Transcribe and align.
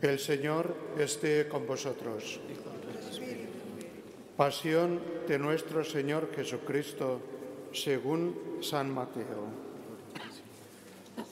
El 0.00 0.20
Señor 0.20 0.76
esté 0.96 1.48
con 1.48 1.66
vosotros. 1.66 2.38
Pasión 4.36 5.00
de 5.26 5.40
nuestro 5.40 5.82
Señor 5.82 6.30
Jesucristo 6.36 7.20
según 7.72 8.60
San 8.62 8.94
Mateo. 8.94 9.50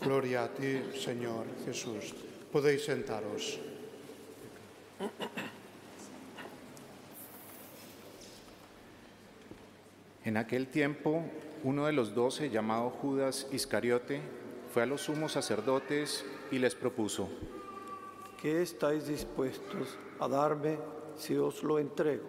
Gloria 0.01 0.45
a 0.45 0.49
ti, 0.49 0.83
Señor 0.99 1.47
Jesús. 1.65 2.13
Podéis 2.51 2.85
sentaros. 2.85 3.60
En 10.24 10.37
aquel 10.37 10.67
tiempo, 10.67 11.22
uno 11.62 11.87
de 11.87 11.92
los 11.92 12.17
doce, 12.17 12.51
llamado 12.51 12.90
Judas 12.90 13.46
Iscariote, 13.53 14.21
fue 14.74 14.83
a 14.83 14.87
los 14.87 15.03
sumos 15.03 15.33
sacerdotes 15.33 16.24
y 16.51 16.59
les 16.59 16.74
propuso, 16.74 17.28
¿Qué 18.41 18.61
estáis 18.61 19.07
dispuestos 19.07 19.97
a 20.21 20.29
darme 20.29 20.79
si 21.17 21.35
os 21.37 21.63
lo 21.63 21.79
entrego? 21.79 22.29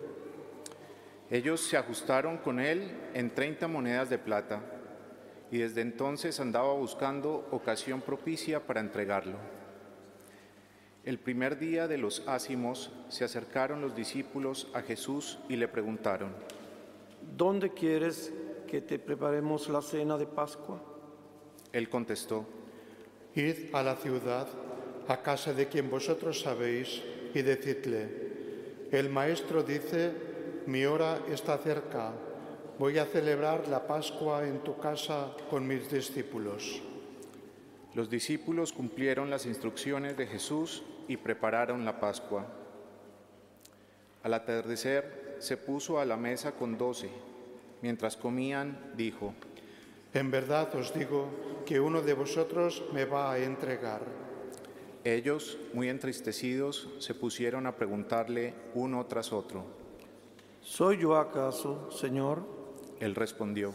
Ellos 1.30 1.60
se 1.60 1.76
ajustaron 1.76 2.38
con 2.38 2.62
él 2.62 3.10
en 3.14 3.36
30 3.36 3.68
monedas 3.68 4.10
de 4.10 4.18
plata 4.18 4.62
y 5.52 5.58
desde 5.58 5.82
entonces 5.82 6.40
andaba 6.40 6.74
buscando 6.74 7.48
ocasión 7.52 8.00
propicia 8.00 8.66
para 8.66 8.80
entregarlo. 8.80 9.38
El 11.04 11.20
primer 11.20 11.60
día 11.60 11.90
de 11.90 11.98
los 11.98 12.26
ácimos 12.26 12.92
se 13.10 13.26
acercaron 13.26 13.82
los 13.82 13.94
discípulos 13.94 14.70
a 14.74 14.82
Jesús 14.82 15.40
y 15.50 15.58
le 15.58 15.68
preguntaron, 15.68 16.34
¿Dónde 17.36 17.74
quieres 17.74 18.32
que 18.68 18.80
te 18.80 18.98
preparemos 18.98 19.68
la 19.68 19.82
cena 19.82 20.18
de 20.18 20.26
Pascua? 20.26 20.82
Él 21.74 21.90
contestó, 21.90 22.46
Id 23.36 23.76
a 23.76 23.84
la 23.84 23.96
ciudad, 23.98 24.48
a 25.08 25.22
casa 25.22 25.54
de 25.54 25.68
quien 25.68 25.90
vosotros 25.90 26.42
sabéis, 26.42 27.02
y 27.34 27.42
decidle, 27.42 28.08
el 28.92 29.10
Maestro 29.10 29.64
dice, 29.64 30.12
mi 30.66 30.86
hora 30.86 31.20
está 31.30 31.58
cerca, 31.58 32.14
voy 32.80 32.98
a 32.98 33.06
celebrar 33.06 33.68
la 33.68 33.86
Pascua 33.86 34.48
en 34.48 34.60
tu 34.60 34.78
casa 34.78 35.32
con 35.50 35.68
mis 35.68 35.90
discípulos. 35.92 36.82
Los 37.94 38.10
discípulos 38.10 38.74
cumplieron 38.74 39.30
las 39.30 39.46
instrucciones 39.46 40.16
de 40.18 40.28
Jesús 40.28 40.84
y 41.08 41.18
prepararon 41.18 41.84
la 41.84 42.00
Pascua. 42.00 42.46
Al 44.24 44.34
atardecer 44.34 45.38
se 45.40 45.58
puso 45.58 46.00
a 46.00 46.06
la 46.06 46.18
mesa 46.18 46.54
con 46.54 46.78
doce. 46.78 47.10
Mientras 47.82 48.18
comían, 48.18 48.94
dijo, 48.96 49.34
En 50.14 50.32
verdad 50.32 50.74
os 50.76 50.94
digo 50.94 51.64
que 51.66 51.80
uno 51.80 52.02
de 52.02 52.14
vosotros 52.14 52.84
me 52.94 53.06
va 53.06 53.32
a 53.32 53.40
entregar. 53.40 54.27
Ellos, 55.08 55.58
muy 55.72 55.88
entristecidos, 55.88 56.90
se 57.00 57.14
pusieron 57.14 57.66
a 57.66 57.78
preguntarle 57.78 58.54
uno 58.74 59.06
tras 59.06 59.32
otro. 59.32 59.64
¿Soy 60.60 60.98
yo 60.98 61.16
acaso, 61.16 61.90
Señor? 61.92 62.44
Él 63.00 63.16
respondió, 63.16 63.74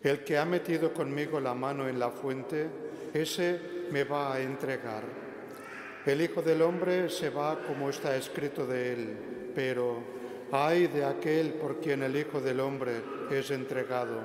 El 0.00 0.22
que 0.22 0.38
ha 0.38 0.44
metido 0.44 0.94
conmigo 0.94 1.40
la 1.40 1.54
mano 1.54 1.88
en 1.88 1.98
la 1.98 2.10
fuente, 2.10 2.68
ese 3.12 3.58
me 3.90 4.04
va 4.04 4.32
a 4.32 4.40
entregar. 4.42 5.02
El 6.06 6.20
Hijo 6.20 6.40
del 6.40 6.62
Hombre 6.62 7.10
se 7.10 7.30
va 7.30 7.58
como 7.66 7.90
está 7.90 8.16
escrito 8.16 8.64
de 8.64 8.92
él, 8.92 9.18
pero 9.56 10.04
ay 10.52 10.86
de 10.86 11.04
aquel 11.04 11.54
por 11.54 11.80
quien 11.80 12.04
el 12.04 12.14
Hijo 12.14 12.40
del 12.40 12.60
Hombre 12.60 13.02
es 13.28 13.50
entregado. 13.50 14.20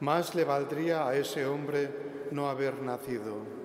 Más 0.00 0.34
le 0.34 0.44
valdría 0.44 1.06
a 1.06 1.14
ese 1.14 1.44
hombre 1.44 1.90
no 2.30 2.48
haber 2.48 2.80
nacido. 2.80 3.55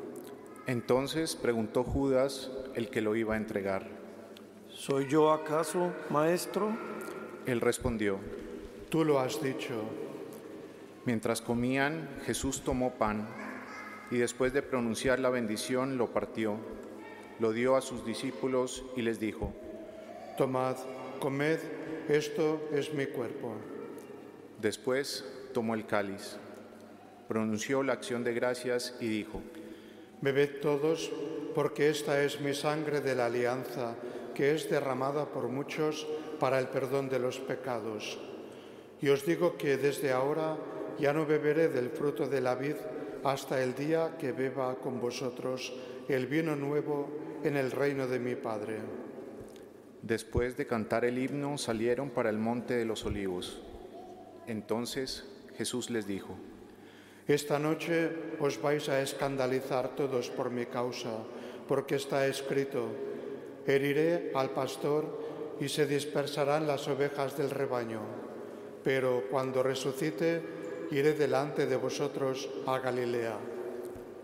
Entonces 0.72 1.36
preguntó 1.36 1.84
Judas, 1.84 2.50
el 2.76 2.90
que 2.90 3.02
lo 3.02 3.18
iba 3.18 3.34
a 3.34 3.38
entregar. 3.38 3.86
¿Soy 4.70 5.06
yo 5.10 5.34
acaso, 5.34 5.92
Maestro? 6.10 6.70
Él 7.46 7.60
respondió, 7.60 8.20
Tú 8.88 9.04
lo 9.04 9.20
has 9.20 9.44
dicho. 9.44 9.84
Mientras 11.04 11.42
comían, 11.42 12.08
Jesús 12.26 12.62
tomó 12.62 12.94
pan 12.94 13.28
y 14.12 14.16
después 14.16 14.54
de 14.54 14.62
pronunciar 14.62 15.20
la 15.20 15.30
bendición 15.30 15.98
lo 15.98 16.14
partió, 16.14 16.56
lo 17.42 17.52
dio 17.52 17.76
a 17.76 17.82
sus 17.82 18.06
discípulos 18.06 18.86
y 18.96 19.02
les 19.02 19.20
dijo, 19.20 19.52
Tomad, 20.38 20.78
comed, 21.20 21.60
esto 22.08 22.70
es 22.72 22.94
mi 22.94 23.08
cuerpo. 23.08 23.56
Después 24.62 25.26
tomó 25.54 25.76
el 25.76 25.86
cáliz, 25.86 26.38
pronunció 27.28 27.84
la 27.84 27.92
acción 27.92 28.24
de 28.24 28.34
gracias 28.34 28.96
y 29.02 29.10
dijo, 29.10 29.42
Bebed 30.22 30.62
todos, 30.62 31.12
porque 31.56 31.90
esta 31.90 32.24
es 32.24 32.40
mi 32.42 32.54
sangre 32.54 33.02
de 33.02 33.16
la 33.16 33.26
alianza, 33.26 33.96
que 34.36 34.54
es 34.54 34.70
derramada 34.70 35.26
por 35.26 35.48
muchos 35.48 36.08
para 36.40 36.60
el 36.60 36.68
perdón 36.68 37.10
de 37.10 37.20
los 37.20 37.40
pecados. 37.40 38.20
Y 39.02 39.10
os 39.10 39.26
digo 39.26 39.58
que 39.58 39.78
desde 39.78 40.12
ahora 40.12 40.58
ya 41.00 41.12
no 41.12 41.26
beberé 41.26 41.70
del 41.70 41.90
fruto 41.90 42.28
de 42.28 42.42
la 42.42 42.56
vid 42.56 42.76
hasta 43.24 43.62
el 43.64 43.76
día 43.76 44.16
que 44.18 44.32
beba 44.32 44.76
con 44.76 45.00
vosotros 45.00 45.74
el 46.08 46.28
vino 46.28 46.56
nuevo 46.56 47.10
en 47.44 47.58
el 47.58 47.72
reino 47.72 48.08
de 48.08 48.20
mi 48.20 48.36
Padre. 48.36 48.78
Después 50.02 50.58
de 50.58 50.68
cantar 50.68 51.06
el 51.06 51.18
himno 51.18 51.58
salieron 51.58 52.10
para 52.10 52.30
el 52.30 52.38
monte 52.38 52.76
de 52.76 52.86
los 52.86 53.06
olivos. 53.06 53.62
Entonces 54.48 55.26
Jesús 55.58 55.90
les 55.90 56.08
dijo, 56.08 56.36
Esta 57.32 57.56
noche 57.58 58.36
os 58.44 58.60
vais 58.60 58.92
a 58.92 59.00
escandalizar 59.00 59.96
todos 59.96 60.28
por 60.28 60.52
mi 60.52 60.68
causa, 60.68 61.16
porque 61.64 61.96
está 61.96 62.28
escrito, 62.28 62.92
heriré 63.64 64.36
al 64.36 64.50
pastor 64.52 65.56
y 65.56 65.70
se 65.70 65.88
dispersarán 65.88 66.68
las 66.68 66.90
ovejas 66.90 67.38
del 67.38 67.50
rebaño. 67.50 68.02
Pero 68.84 69.32
cuando 69.32 69.64
resucite, 69.64 70.44
iré 70.92 71.14
delante 71.14 71.68
de 71.68 71.78
vosotros 71.78 72.50
a 72.68 72.80
Galilea. 72.80 73.40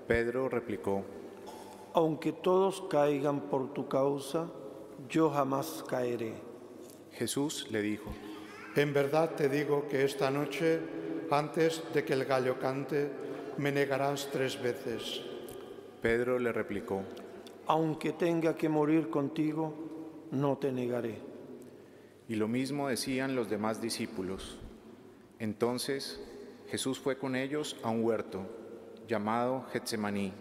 Pedro 0.06 0.50
replicó, 0.50 1.06
Aunque 1.94 2.34
todos 2.34 2.84
caigan 2.90 3.48
por 3.48 3.72
tu 3.72 3.88
causa, 3.88 4.52
yo 5.08 5.30
jamás 5.30 5.82
caeré. 5.88 6.34
Jesús 7.14 7.72
le 7.72 7.82
dijo, 7.82 8.12
En 8.76 8.92
verdad 8.92 9.32
te 9.34 9.48
digo 9.48 9.88
que 9.88 10.04
esta 10.04 10.30
noche, 10.30 11.07
antes 11.32 11.84
de 11.94 12.04
que 12.04 12.14
el 12.14 12.26
gallo 12.26 12.60
cante, 12.60 13.10
me 13.58 13.72
negarás 13.72 14.30
tres 14.32 14.62
veces. 14.62 15.22
Pedro 16.02 16.40
le 16.40 16.52
replicó, 16.52 17.02
Aunque 17.68 18.14
tenga 18.14 18.56
que 18.56 18.70
morir 18.70 19.10
contigo, 19.10 19.74
no 20.32 20.58
te 20.58 20.72
negaré. 20.72 21.20
y 22.30 22.36
lo 22.36 22.48
mismo 22.50 22.90
decían 22.90 23.36
los 23.36 23.50
demás 23.50 23.82
discípulos. 23.82 24.58
Entonces 25.40 26.20
Jesús 26.70 27.00
fue 27.00 27.18
con 27.18 27.36
ellos 27.38 27.78
a 27.84 27.90
un 27.90 28.04
huerto 28.04 28.42
llamado 29.08 29.64
Getsemaní 29.72 30.34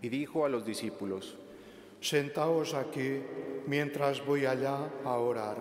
y 0.00 0.08
dijo 0.08 0.44
a 0.44 0.48
los 0.48 0.64
discípulos, 0.66 1.38
Sentaos 2.00 2.74
aquí 2.74 3.20
mientras 3.68 4.24
voy 4.26 4.46
allá 4.46 4.90
a 5.04 5.16
orar. 5.18 5.58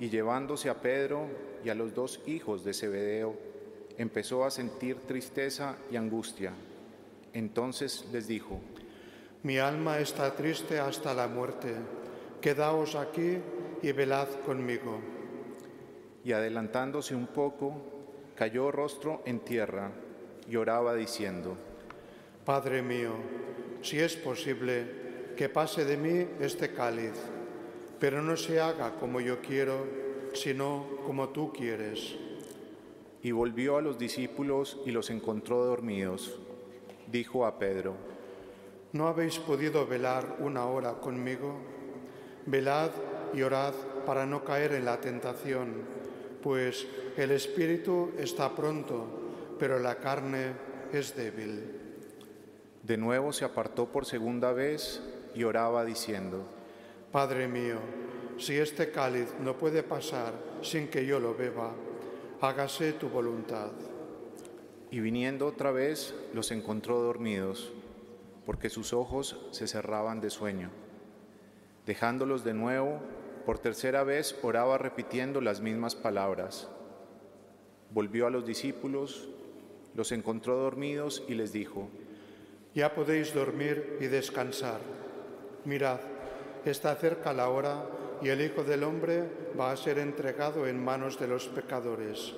y 0.00 0.08
llevándose 0.08 0.68
a 0.70 0.80
Pedro 0.80 1.26
y 1.64 1.68
a 1.68 1.74
los 1.74 1.94
dos 1.94 2.20
hijos 2.26 2.64
de 2.64 2.72
Zebedeo, 2.72 3.34
empezó 3.98 4.44
a 4.44 4.50
sentir 4.50 4.96
tristeza 5.06 5.76
y 5.90 5.96
angustia. 5.96 6.52
Entonces 7.32 8.06
les 8.12 8.26
dijo, 8.26 8.60
Mi 9.42 9.58
alma 9.58 9.98
está 9.98 10.34
triste 10.34 10.78
hasta 10.78 11.14
la 11.14 11.28
muerte. 11.28 11.74
Quedaos 12.40 12.94
aquí 12.94 13.38
y 13.82 13.92
velad 13.92 14.28
conmigo. 14.44 15.00
y 16.24 16.32
adelantándose 16.32 17.14
un 17.14 17.28
poco, 17.28 17.72
cayó 18.34 18.72
rostro 18.72 19.22
en 19.26 19.38
tierra 19.40 19.92
y 20.48 20.56
oraba 20.56 20.94
diciendo, 20.94 21.56
Padre 22.44 22.82
mío, 22.82 23.12
si 23.80 24.00
es 24.00 24.16
posible, 24.16 25.32
que 25.36 25.48
pase 25.48 25.84
de 25.84 25.96
mí 25.96 26.26
este 26.40 26.72
cáliz, 26.72 27.12
pero 28.00 28.22
no 28.22 28.36
se 28.36 28.60
haga 28.60 28.96
como 28.98 29.20
yo 29.20 29.40
quiero, 29.40 29.86
sino 30.32 30.86
como 31.06 31.28
tú 31.28 31.52
quieres. 31.52 32.16
Y 33.26 33.32
volvió 33.32 33.76
a 33.76 33.82
los 33.82 33.98
discípulos 33.98 34.78
y 34.86 34.92
los 34.92 35.10
encontró 35.10 35.64
dormidos. 35.64 36.38
Dijo 37.08 37.44
a 37.44 37.58
Pedro, 37.58 37.96
¿No 38.92 39.08
habéis 39.08 39.40
podido 39.40 39.84
velar 39.84 40.36
una 40.38 40.66
hora 40.66 40.92
conmigo? 41.00 41.56
Velad 42.46 42.92
y 43.34 43.42
orad 43.42 43.74
para 44.06 44.26
no 44.26 44.44
caer 44.44 44.74
en 44.74 44.84
la 44.84 45.00
tentación, 45.00 45.72
pues 46.40 46.86
el 47.16 47.32
espíritu 47.32 48.12
está 48.16 48.54
pronto, 48.54 49.04
pero 49.58 49.80
la 49.80 49.96
carne 49.96 50.52
es 50.92 51.16
débil. 51.16 51.64
de 52.84 52.96
nuevo 52.96 53.32
se 53.32 53.44
apartó 53.44 53.86
por 53.86 54.06
segunda 54.06 54.52
vez 54.52 55.02
y 55.34 55.42
oraba 55.42 55.84
diciendo, 55.84 56.46
Padre 57.10 57.48
mío, 57.48 57.80
si 58.38 58.56
este 58.56 58.92
cáliz 58.92 59.34
no 59.40 59.58
puede 59.58 59.82
pasar 59.82 60.32
sin 60.62 60.86
que 60.86 61.04
yo 61.04 61.18
lo 61.18 61.34
beba, 61.34 61.74
hágase 62.40 62.92
tu 62.92 63.08
voluntad. 63.08 63.70
y 64.88 65.00
viniendo 65.00 65.46
otra 65.46 65.72
vez 65.72 66.14
los 66.32 66.52
encontró 66.52 67.00
dormidos, 67.00 67.72
porque 68.46 68.70
sus 68.70 68.92
ojos 68.92 69.36
se 69.50 69.66
cerraban 69.66 70.20
de 70.20 70.30
sueño. 70.30 70.70
Dejándolos 71.86 72.44
de 72.44 72.54
nuevo, 72.54 73.00
por 73.44 73.58
tercera 73.58 74.04
vez 74.04 74.38
oraba 74.42 74.78
repitiendo 74.78 75.40
las 75.40 75.60
mismas 75.60 75.96
palabras. 75.96 76.68
Volvió 77.90 78.28
a 78.28 78.30
los 78.30 78.46
discípulos, 78.46 79.28
los 79.94 80.12
encontró 80.12 80.56
dormidos 80.56 81.24
y 81.28 81.34
les 81.34 81.52
dijo, 81.52 81.88
Ya 82.74 82.94
podéis 82.94 83.34
dormir 83.34 83.98
y 84.00 84.06
descansar. 84.06 84.80
Mirad, 85.64 85.98
está 86.64 86.94
cerca 86.94 87.32
la 87.32 87.48
hora 87.48 87.84
y 88.22 88.28
el 88.28 88.40
Hijo 88.40 88.64
del 88.64 88.84
Hombre 88.84 89.28
va 89.58 89.72
a 89.72 89.76
ser 89.76 89.98
entregado 89.98 90.66
en 90.66 90.82
manos 90.82 91.18
de 91.18 91.28
los 91.28 91.46
pecadores. 91.48 92.34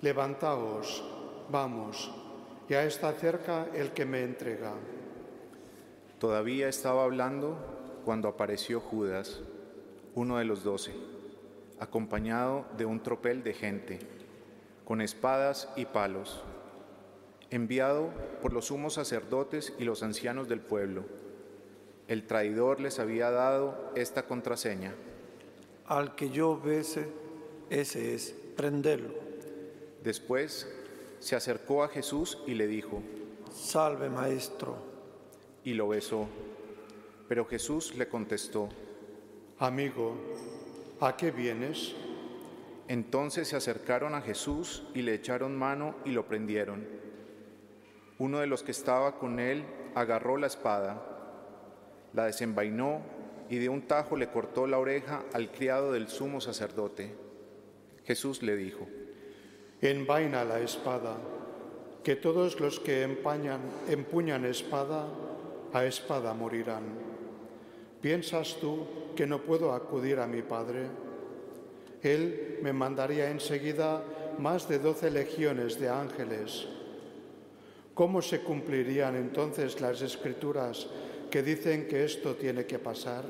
Levantaos, 0.00 1.04
vamos, 1.50 2.12
ya 2.68 2.84
está 2.84 3.12
cerca 3.12 3.68
el 3.74 3.92
que 3.92 4.04
me 4.04 4.22
entrega. 4.22 4.72
Todavía 6.18 6.68
estaba 6.68 7.04
hablando 7.04 7.56
cuando 8.04 8.28
apareció 8.28 8.80
Judas, 8.80 9.40
uno 10.14 10.38
de 10.38 10.44
los 10.44 10.64
doce, 10.64 10.94
acompañado 11.78 12.64
de 12.76 12.86
un 12.86 13.02
tropel 13.02 13.42
de 13.42 13.54
gente, 13.54 13.98
con 14.84 15.00
espadas 15.00 15.68
y 15.76 15.84
palos, 15.84 16.42
enviado 17.50 18.10
por 18.40 18.52
los 18.52 18.66
sumos 18.66 18.94
sacerdotes 18.94 19.74
y 19.78 19.84
los 19.84 20.02
ancianos 20.02 20.48
del 20.48 20.60
pueblo. 20.60 21.04
El 22.08 22.26
traidor 22.26 22.80
les 22.80 22.98
había 22.98 23.30
dado 23.30 23.92
esta 23.96 24.26
contraseña. 24.26 24.94
Al 25.86 26.14
que 26.14 26.30
yo 26.30 26.60
bese, 26.60 27.08
ese 27.70 28.14
es, 28.14 28.34
prenderlo. 28.56 29.14
Después 30.02 30.72
se 31.18 31.34
acercó 31.34 31.82
a 31.82 31.88
Jesús 31.88 32.38
y 32.46 32.54
le 32.54 32.66
dijo, 32.66 33.02
Salve, 33.52 34.08
maestro. 34.08 34.76
y 35.64 35.74
lo 35.74 35.88
besó. 35.88 36.28
Pero 37.28 37.44
Jesús 37.44 37.96
le 37.96 38.08
contestó, 38.08 38.68
Amigo, 39.58 40.14
¿a 41.00 41.16
qué 41.16 41.32
vienes? 41.32 41.94
Entonces 42.86 43.48
se 43.48 43.56
acercaron 43.56 44.14
a 44.14 44.20
Jesús 44.20 44.84
y 44.94 45.02
le 45.02 45.14
echaron 45.14 45.56
mano 45.56 45.96
y 46.04 46.10
lo 46.10 46.26
prendieron. 46.26 46.86
Uno 48.18 48.38
de 48.38 48.46
los 48.46 48.62
que 48.62 48.70
estaba 48.70 49.18
con 49.18 49.40
él 49.40 49.64
agarró 49.96 50.36
la 50.36 50.46
espada, 50.46 51.15
la 52.16 52.24
desenvainó 52.24 53.02
y 53.50 53.58
de 53.58 53.68
un 53.68 53.82
tajo 53.82 54.16
le 54.16 54.28
cortó 54.28 54.66
la 54.66 54.78
oreja 54.78 55.22
al 55.34 55.52
criado 55.52 55.92
del 55.92 56.08
sumo 56.08 56.40
sacerdote. 56.40 57.14
Jesús 58.04 58.42
le 58.42 58.56
dijo, 58.56 58.88
Envaina 59.82 60.42
la 60.42 60.58
espada, 60.60 61.18
que 62.02 62.16
todos 62.16 62.58
los 62.58 62.80
que 62.80 63.02
empañan, 63.02 63.60
empuñan 63.88 64.46
espada, 64.46 65.06
a 65.72 65.84
espada 65.84 66.32
morirán. 66.32 66.84
¿Piensas 68.00 68.56
tú 68.60 68.86
que 69.14 69.26
no 69.26 69.42
puedo 69.42 69.72
acudir 69.72 70.18
a 70.18 70.26
mi 70.26 70.40
Padre? 70.40 70.86
Él 72.02 72.60
me 72.62 72.72
mandaría 72.72 73.30
enseguida 73.30 74.02
más 74.38 74.68
de 74.68 74.78
doce 74.78 75.10
legiones 75.10 75.78
de 75.78 75.90
ángeles. 75.90 76.66
¿Cómo 77.94 78.22
se 78.22 78.40
cumplirían 78.40 79.16
entonces 79.16 79.80
las 79.80 80.00
escrituras 80.00 80.86
que 81.30 81.42
dicen 81.42 81.88
que 81.88 82.04
esto 82.04 82.34
tiene 82.34 82.66
que 82.66 82.78
pasar? 82.78 83.24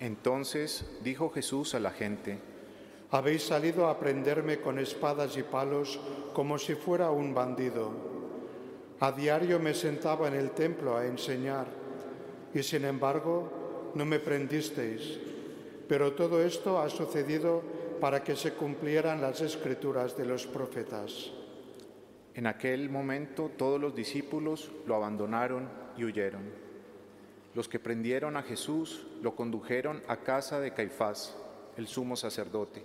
Entonces 0.00 0.84
dijo 1.02 1.30
Jesús 1.30 1.74
a 1.74 1.80
la 1.80 1.90
gente, 1.90 2.38
Habéis 3.10 3.44
salido 3.44 3.88
a 3.88 3.98
prenderme 3.98 4.60
con 4.60 4.78
espadas 4.78 5.36
y 5.38 5.42
palos 5.42 5.98
como 6.34 6.58
si 6.58 6.74
fuera 6.74 7.10
un 7.10 7.32
bandido. 7.32 7.90
A 9.00 9.12
diario 9.12 9.58
me 9.58 9.72
sentaba 9.72 10.28
en 10.28 10.34
el 10.34 10.50
templo 10.50 10.94
a 10.94 11.06
enseñar 11.06 11.66
y 12.52 12.62
sin 12.62 12.84
embargo 12.84 13.92
no 13.94 14.04
me 14.04 14.18
prendisteis. 14.18 15.18
Pero 15.88 16.12
todo 16.12 16.42
esto 16.42 16.78
ha 16.80 16.90
sucedido 16.90 17.62
para 17.98 18.22
que 18.22 18.36
se 18.36 18.52
cumplieran 18.52 19.22
las 19.22 19.40
escrituras 19.40 20.14
de 20.14 20.26
los 20.26 20.46
profetas. 20.46 21.30
En 22.34 22.46
aquel 22.46 22.90
momento 22.90 23.50
todos 23.56 23.80
los 23.80 23.94
discípulos 23.94 24.70
lo 24.86 24.94
abandonaron 24.94 25.66
y 25.96 26.04
huyeron. 26.04 26.67
Los 27.54 27.68
que 27.68 27.78
prendieron 27.78 28.36
a 28.36 28.42
Jesús 28.42 29.06
lo 29.22 29.34
condujeron 29.34 30.02
a 30.06 30.18
casa 30.18 30.60
de 30.60 30.72
Caifás, 30.72 31.36
el 31.76 31.86
sumo 31.86 32.16
sacerdote, 32.16 32.82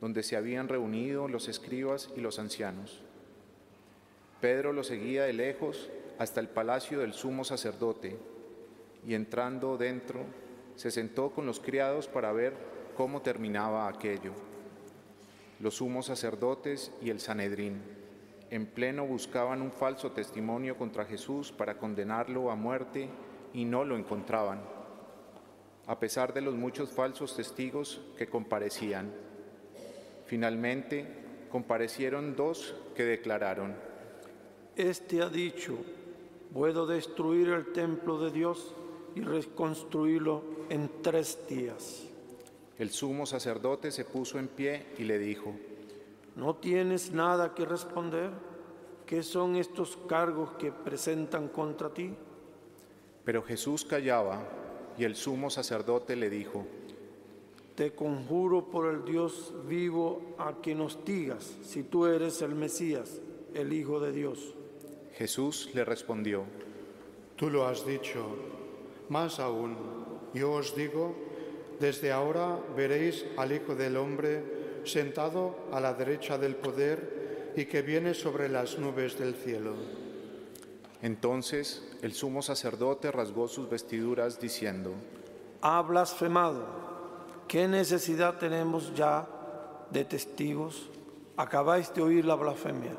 donde 0.00 0.22
se 0.22 0.36
habían 0.36 0.68
reunido 0.68 1.28
los 1.28 1.48
escribas 1.48 2.10
y 2.16 2.20
los 2.20 2.38
ancianos. 2.38 3.02
Pedro 4.40 4.72
lo 4.72 4.84
seguía 4.84 5.24
de 5.24 5.32
lejos 5.32 5.90
hasta 6.18 6.40
el 6.40 6.48
palacio 6.48 7.00
del 7.00 7.12
sumo 7.12 7.44
sacerdote 7.44 8.16
y 9.06 9.14
entrando 9.14 9.76
dentro 9.76 10.24
se 10.76 10.90
sentó 10.90 11.30
con 11.30 11.46
los 11.46 11.60
criados 11.60 12.08
para 12.08 12.32
ver 12.32 12.54
cómo 12.96 13.22
terminaba 13.22 13.88
aquello. 13.88 14.32
Los 15.60 15.76
sumos 15.76 16.06
sacerdotes 16.06 16.92
y 17.00 17.10
el 17.10 17.20
Sanedrín 17.20 17.80
en 18.50 18.66
pleno 18.66 19.06
buscaban 19.06 19.62
un 19.62 19.72
falso 19.72 20.12
testimonio 20.12 20.76
contra 20.76 21.04
Jesús 21.04 21.50
para 21.52 21.78
condenarlo 21.78 22.50
a 22.50 22.56
muerte 22.56 23.08
y 23.54 23.64
no 23.64 23.84
lo 23.84 23.96
encontraban, 23.96 24.60
a 25.86 25.98
pesar 25.98 26.34
de 26.34 26.40
los 26.42 26.54
muchos 26.54 26.90
falsos 26.90 27.34
testigos 27.36 28.00
que 28.18 28.26
comparecían. 28.28 29.12
Finalmente, 30.26 31.06
comparecieron 31.50 32.34
dos 32.34 32.74
que 32.94 33.04
declararon, 33.04 33.74
Este 34.76 35.22
ha 35.22 35.28
dicho, 35.28 35.76
puedo 36.52 36.86
destruir 36.86 37.48
el 37.48 37.72
templo 37.72 38.18
de 38.18 38.30
Dios 38.32 38.74
y 39.14 39.20
reconstruirlo 39.20 40.42
en 40.68 40.90
tres 41.02 41.38
días. 41.48 42.04
el 42.76 42.90
sumo 42.90 43.24
sacerdote 43.24 43.92
se 43.92 44.04
puso 44.04 44.38
en 44.40 44.48
pie 44.48 44.86
y 44.98 45.04
le 45.04 45.18
dijo, 45.18 45.54
¿No 46.34 46.56
tienes 46.56 47.12
nada 47.12 47.54
que 47.54 47.64
responder? 47.64 48.30
¿Qué 49.06 49.22
son 49.22 49.54
estos 49.54 49.96
cargos 50.08 50.50
que 50.58 50.72
presentan 50.72 51.46
contra 51.48 51.90
ti? 51.94 52.12
Pero 53.24 53.42
Jesús 53.42 53.84
callaba 53.84 54.46
y 54.98 55.04
el 55.04 55.16
sumo 55.16 55.50
sacerdote 55.50 56.16
le 56.16 56.30
dijo, 56.30 56.66
Te 57.74 57.92
conjuro 57.92 58.66
por 58.66 58.92
el 58.92 59.04
Dios 59.04 59.52
vivo 59.66 60.34
a 60.38 60.60
que 60.60 60.74
nos 60.74 61.04
digas 61.04 61.56
si 61.62 61.82
tú 61.82 62.06
eres 62.06 62.42
el 62.42 62.54
Mesías, 62.54 63.20
el 63.54 63.72
Hijo 63.72 64.00
de 64.00 64.12
Dios. 64.12 64.54
Jesús 65.14 65.70
le 65.74 65.84
respondió, 65.84 66.44
Tú 67.36 67.50
lo 67.50 67.66
has 67.66 67.86
dicho. 67.86 68.26
Más 69.08 69.38
aún, 69.40 69.76
yo 70.32 70.52
os 70.52 70.74
digo, 70.76 71.14
desde 71.80 72.12
ahora 72.12 72.58
veréis 72.76 73.26
al 73.36 73.52
Hijo 73.52 73.74
del 73.74 73.96
Hombre 73.96 74.42
sentado 74.84 75.56
a 75.72 75.80
la 75.80 75.94
derecha 75.94 76.38
del 76.38 76.56
poder 76.56 77.52
y 77.56 77.64
que 77.66 77.82
viene 77.82 78.14
sobre 78.14 78.48
las 78.48 78.78
nubes 78.78 79.18
del 79.18 79.34
cielo. 79.34 80.03
Entonces 81.04 81.82
el 82.00 82.14
sumo 82.14 82.40
sacerdote 82.40 83.12
rasgó 83.12 83.46
sus 83.46 83.68
vestiduras 83.68 84.40
diciendo, 84.40 84.94
Ha 85.60 85.82
blasfemado. 85.82 86.64
¿Qué 87.46 87.68
necesidad 87.68 88.38
tenemos 88.38 88.94
ya 88.94 89.28
de 89.90 90.06
testigos? 90.06 90.88
Acabáis 91.36 91.92
de 91.92 92.00
oír 92.00 92.24
la 92.24 92.36
blasfemia. 92.36 92.96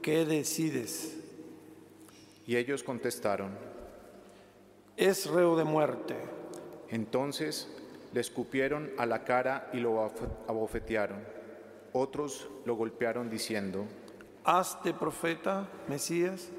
¿Qué 0.00 0.24
decides? 0.24 1.18
y 2.46 2.56
ellos 2.56 2.82
contestaron, 2.84 3.56
Es 4.96 5.26
reo 5.28 5.56
de 5.56 5.64
muerte. 5.64 6.14
entonces 6.90 7.68
le 8.12 8.20
escupieron 8.20 8.90
a 8.98 9.06
la 9.06 9.24
cara 9.24 9.68
y 9.72 9.78
lo 9.78 10.08
abofetearon. 10.46 11.24
Otros 11.92 12.48
lo 12.66 12.76
golpearon 12.76 13.28
diciendo, 13.28 13.84
Hazte 14.44 14.94
profeta, 14.94 15.68
Mesías. 15.88 16.50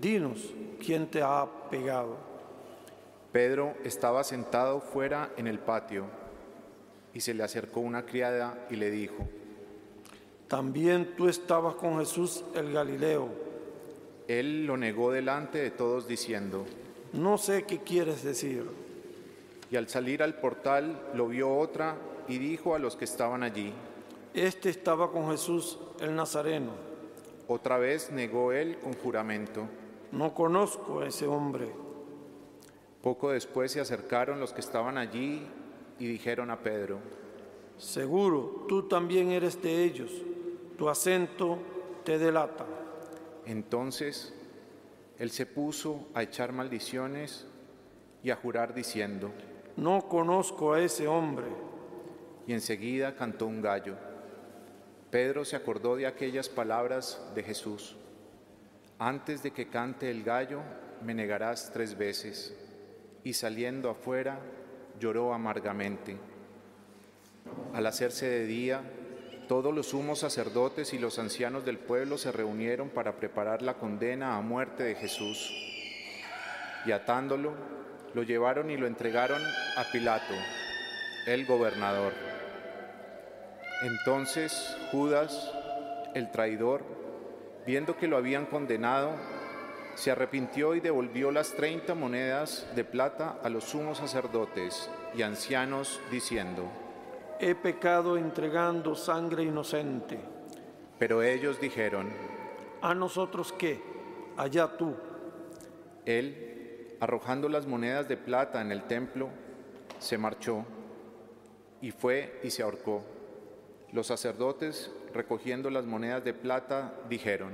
Dinos 0.00 0.38
quién 0.84 1.06
te 1.06 1.22
ha 1.22 1.46
pegado. 1.70 2.16
Pedro 3.32 3.74
estaba 3.84 4.24
sentado 4.24 4.80
fuera 4.80 5.30
en 5.36 5.46
el 5.46 5.58
patio 5.58 6.04
y 7.14 7.20
se 7.20 7.34
le 7.34 7.42
acercó 7.42 7.80
una 7.80 8.04
criada 8.04 8.66
y 8.70 8.76
le 8.76 8.90
dijo, 8.90 9.26
También 10.48 11.14
tú 11.16 11.28
estabas 11.28 11.74
con 11.76 11.98
Jesús 11.98 12.44
el 12.54 12.72
Galileo. 12.72 13.28
él 14.28 14.66
lo 14.66 14.76
negó 14.76 15.12
delante 15.12 15.58
de 15.58 15.70
todos 15.70 16.06
diciendo, 16.06 16.64
No 17.12 17.38
sé 17.38 17.64
qué 17.64 17.78
quieres 17.80 18.22
decir. 18.22 18.64
y 19.70 19.76
al 19.76 19.88
salir 19.88 20.22
al 20.22 20.34
portal 20.34 21.00
lo 21.14 21.28
vio 21.28 21.56
otra 21.56 21.96
y 22.28 22.36
dijo 22.38 22.74
a 22.74 22.78
los 22.78 22.96
que 22.96 23.04
estaban 23.06 23.42
allí, 23.42 23.72
Este 24.34 24.68
estaba 24.70 25.10
con 25.10 25.30
Jesús 25.30 25.78
el 26.00 26.14
Nazareno. 26.14 26.72
otra 27.48 27.78
vez 27.78 28.10
negó 28.10 28.52
él 28.52 28.78
con 28.82 28.92
juramento. 28.94 29.66
No 30.12 30.34
conozco 30.34 31.00
a 31.00 31.06
ese 31.06 31.26
hombre. 31.26 31.72
Poco 33.02 33.30
después 33.30 33.72
se 33.72 33.80
acercaron 33.80 34.38
los 34.38 34.52
que 34.52 34.60
estaban 34.60 34.98
allí 34.98 35.46
y 35.98 36.06
dijeron 36.06 36.50
a 36.50 36.60
Pedro, 36.60 37.00
Seguro, 37.78 38.66
tú 38.68 38.84
también 38.84 39.32
eres 39.32 39.60
de 39.60 39.82
ellos. 39.82 40.12
Tu 40.78 40.88
acento 40.88 41.58
te 42.04 42.18
delata. 42.18 42.66
Entonces 43.46 44.34
él 45.18 45.30
se 45.30 45.46
puso 45.46 46.08
a 46.14 46.22
echar 46.22 46.52
maldiciones 46.52 47.46
y 48.22 48.30
a 48.30 48.36
jurar 48.36 48.74
diciendo, 48.74 49.32
no 49.76 50.08
conozco 50.08 50.74
a 50.74 50.80
ese 50.80 51.08
hombre. 51.08 51.46
Y 52.46 52.52
enseguida 52.52 53.16
cantó 53.16 53.46
un 53.46 53.62
gallo. 53.62 53.96
Pedro 55.10 55.44
se 55.44 55.56
acordó 55.56 55.96
de 55.96 56.06
aquellas 56.06 56.48
palabras 56.48 57.20
de 57.34 57.42
Jesús. 57.42 57.96
Antes 59.04 59.42
de 59.42 59.50
que 59.50 59.66
cante 59.66 60.12
el 60.12 60.22
gallo, 60.22 60.60
me 61.02 61.12
negarás 61.12 61.72
tres 61.72 61.98
veces. 61.98 62.56
Y 63.24 63.32
saliendo 63.32 63.90
afuera, 63.90 64.38
lloró 65.00 65.34
amargamente. 65.34 66.16
Al 67.74 67.84
hacerse 67.86 68.28
de 68.28 68.46
día, 68.46 68.80
todos 69.48 69.74
los 69.74 69.88
sumos 69.88 70.20
sacerdotes 70.20 70.94
y 70.94 71.00
los 71.00 71.18
ancianos 71.18 71.64
del 71.64 71.78
pueblo 71.78 72.16
se 72.16 72.30
reunieron 72.30 72.90
para 72.90 73.16
preparar 73.16 73.60
la 73.60 73.74
condena 73.74 74.36
a 74.36 74.40
muerte 74.40 74.84
de 74.84 74.94
Jesús. 74.94 75.52
Y 76.86 76.92
atándolo, 76.92 77.54
lo 78.14 78.22
llevaron 78.22 78.70
y 78.70 78.76
lo 78.76 78.86
entregaron 78.86 79.42
a 79.78 79.82
Pilato, 79.90 80.34
el 81.26 81.44
gobernador. 81.44 82.12
Entonces 83.82 84.76
Judas, 84.92 85.52
el 86.14 86.30
traidor, 86.30 87.01
viendo 87.66 87.96
que 87.96 88.08
lo 88.08 88.16
habían 88.16 88.46
condenado, 88.46 89.12
se 89.94 90.10
arrepintió 90.10 90.74
y 90.74 90.80
devolvió 90.80 91.30
las 91.30 91.52
treinta 91.52 91.94
monedas 91.94 92.66
de 92.74 92.84
plata 92.84 93.38
a 93.42 93.48
los 93.48 93.64
sumos 93.64 93.98
sacerdotes 93.98 94.90
y 95.14 95.22
ancianos, 95.22 96.00
diciendo, 96.10 96.64
He 97.38 97.54
pecado 97.54 98.16
entregando 98.16 98.94
sangre 98.94 99.42
inocente. 99.42 100.18
Pero 100.98 101.22
ellos 101.22 101.60
dijeron, 101.60 102.10
¿A 102.80 102.94
nosotros 102.94 103.52
qué? 103.52 103.80
Allá 104.36 104.76
tú. 104.76 104.94
Él, 106.04 106.96
arrojando 107.00 107.48
las 107.48 107.66
monedas 107.66 108.08
de 108.08 108.16
plata 108.16 108.60
en 108.60 108.72
el 108.72 108.84
templo, 108.84 109.28
se 109.98 110.18
marchó 110.18 110.64
y 111.80 111.90
fue 111.90 112.40
y 112.42 112.50
se 112.50 112.62
ahorcó. 112.62 113.04
Los 113.92 114.06
sacerdotes, 114.06 114.90
recogiendo 115.12 115.70
las 115.70 115.84
monedas 115.84 116.24
de 116.24 116.34
plata, 116.34 116.94
dijeron, 117.08 117.52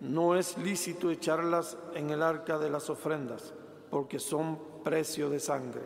No 0.00 0.36
es 0.36 0.56
lícito 0.58 1.10
echarlas 1.10 1.76
en 1.94 2.10
el 2.10 2.22
arca 2.22 2.58
de 2.58 2.70
las 2.70 2.90
ofrendas, 2.90 3.54
porque 3.90 4.18
son 4.18 4.82
precio 4.84 5.30
de 5.30 5.40
sangre. 5.40 5.82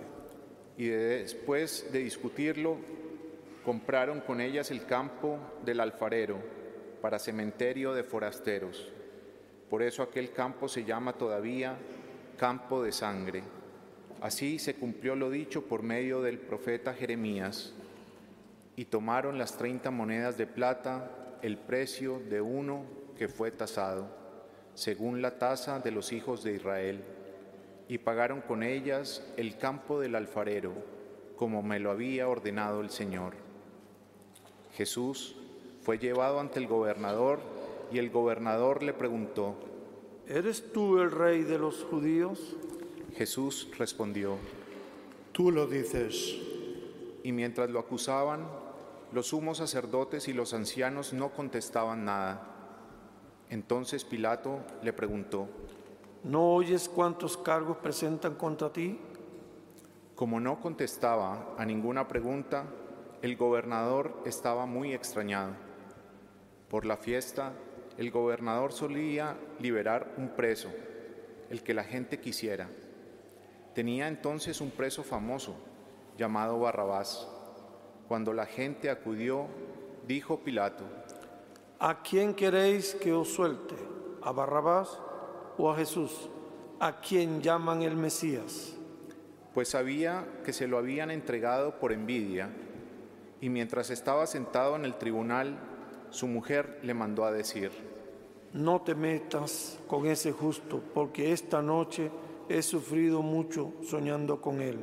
y 0.76 0.86
después 0.86 1.92
de 1.92 1.98
discutirlo, 1.98 2.78
compraron 3.64 4.20
con 4.20 4.40
ellas 4.40 4.70
el 4.70 4.86
campo 4.86 5.38
del 5.64 5.80
alfarero 5.80 6.38
para 7.02 7.18
cementerio 7.18 7.92
de 7.92 8.02
forasteros. 8.02 8.90
Por 9.68 9.82
eso 9.82 10.02
aquel 10.02 10.32
campo 10.32 10.68
se 10.68 10.84
llama 10.84 11.12
todavía 11.12 11.76
campo 12.36 12.82
de 12.82 12.92
sangre. 12.92 13.42
Así 14.20 14.58
se 14.58 14.74
cumplió 14.74 15.14
lo 15.14 15.30
dicho 15.30 15.62
por 15.62 15.82
medio 15.82 16.22
del 16.22 16.38
profeta 16.38 16.94
Jeremías. 16.94 17.74
Y 18.80 18.86
tomaron 18.86 19.36
las 19.36 19.58
treinta 19.58 19.90
monedas 19.90 20.38
de 20.38 20.46
plata, 20.46 21.10
el 21.42 21.58
precio 21.58 22.18
de 22.30 22.40
uno 22.40 22.84
que 23.14 23.28
fue 23.28 23.50
tasado, 23.50 24.06
según 24.72 25.20
la 25.20 25.38
tasa 25.38 25.80
de 25.80 25.90
los 25.90 26.12
hijos 26.12 26.42
de 26.42 26.54
Israel, 26.54 27.04
y 27.88 27.98
pagaron 27.98 28.40
con 28.40 28.62
ellas 28.62 29.22
el 29.36 29.58
campo 29.58 30.00
del 30.00 30.14
alfarero, 30.14 30.72
como 31.36 31.62
me 31.62 31.78
lo 31.78 31.90
había 31.90 32.26
ordenado 32.26 32.80
el 32.80 32.88
Señor. 32.88 33.34
Jesús 34.72 35.36
fue 35.82 35.98
llevado 35.98 36.40
ante 36.40 36.58
el 36.58 36.66
gobernador 36.66 37.40
y 37.92 37.98
el 37.98 38.08
gobernador 38.08 38.82
le 38.82 38.94
preguntó, 38.94 39.56
¿Eres 40.26 40.72
tú 40.72 41.00
el 41.00 41.10
rey 41.10 41.42
de 41.42 41.58
los 41.58 41.84
judíos? 41.84 42.56
Jesús 43.14 43.68
respondió, 43.76 44.38
Tú 45.32 45.50
lo 45.50 45.66
dices. 45.66 46.46
y 47.22 47.32
mientras 47.32 47.68
lo 47.68 47.78
acusaban, 47.78 48.59
los 49.12 49.28
sumos 49.28 49.58
sacerdotes 49.58 50.28
y 50.28 50.32
los 50.32 50.54
ancianos 50.54 51.12
no 51.12 51.30
contestaban 51.30 52.04
nada. 52.04 52.46
Entonces 53.48 54.04
Pilato 54.04 54.60
le 54.82 54.92
preguntó, 54.92 55.48
¿No 56.22 56.52
oyes 56.54 56.88
cuántos 56.88 57.36
cargos 57.36 57.78
presentan 57.78 58.34
contra 58.34 58.72
ti? 58.72 58.98
como 60.20 60.38
no 60.38 60.60
contestaba 60.60 61.54
a 61.56 61.64
ninguna 61.64 62.06
pregunta, 62.06 62.66
el 63.22 63.38
gobernador 63.38 64.22
estaba 64.26 64.66
muy 64.66 64.92
extrañado. 64.92 65.52
Por 66.68 66.84
la 66.84 66.98
fiesta, 66.98 67.54
el 67.96 68.10
gobernador 68.10 68.74
solía 68.74 69.38
liberar 69.60 70.12
un 70.18 70.28
preso, 70.28 70.68
el 71.48 71.62
que 71.62 71.72
la 71.72 71.84
gente 71.84 72.20
quisiera. 72.20 72.68
Tenía 73.74 74.08
entonces 74.08 74.60
un 74.60 74.70
preso 74.70 75.02
famoso, 75.02 75.56
llamado 76.18 76.60
Barrabás. 76.60 77.26
Cuando 78.10 78.32
la 78.32 78.44
gente 78.44 78.90
acudió, 78.90 79.46
dijo 80.04 80.40
Pilato, 80.40 80.82
¿A 81.78 82.02
quién 82.02 82.34
queréis 82.34 82.96
que 82.96 83.12
os 83.12 83.28
suelte? 83.32 83.76
¿A 84.22 84.32
Barrabás 84.32 84.98
o 85.56 85.70
a 85.70 85.76
Jesús? 85.76 86.28
¿A 86.80 87.00
quien 87.00 87.40
llaman 87.40 87.82
el 87.82 87.94
Mesías? 87.94 88.74
pues 89.54 89.68
sabía 89.68 90.26
que 90.44 90.52
se 90.52 90.66
lo 90.66 90.78
habían 90.78 91.12
entregado 91.12 91.78
por 91.78 91.92
envidia, 91.92 92.50
y 93.40 93.48
mientras 93.48 93.90
estaba 93.90 94.26
sentado 94.26 94.74
en 94.74 94.84
el 94.84 94.96
tribunal, 94.96 95.56
su 96.10 96.26
mujer 96.26 96.80
le 96.82 96.94
mandó 96.94 97.24
a 97.24 97.30
decir, 97.30 97.70
No 98.52 98.80
te 98.82 98.96
metas 98.96 99.78
con 99.86 100.06
ese 100.06 100.32
justo, 100.32 100.82
porque 100.94 101.30
esta 101.30 101.62
noche 101.62 102.10
he 102.48 102.60
sufrido 102.62 103.22
mucho 103.22 103.72
soñando 103.84 104.40
con 104.40 104.62
él. 104.62 104.80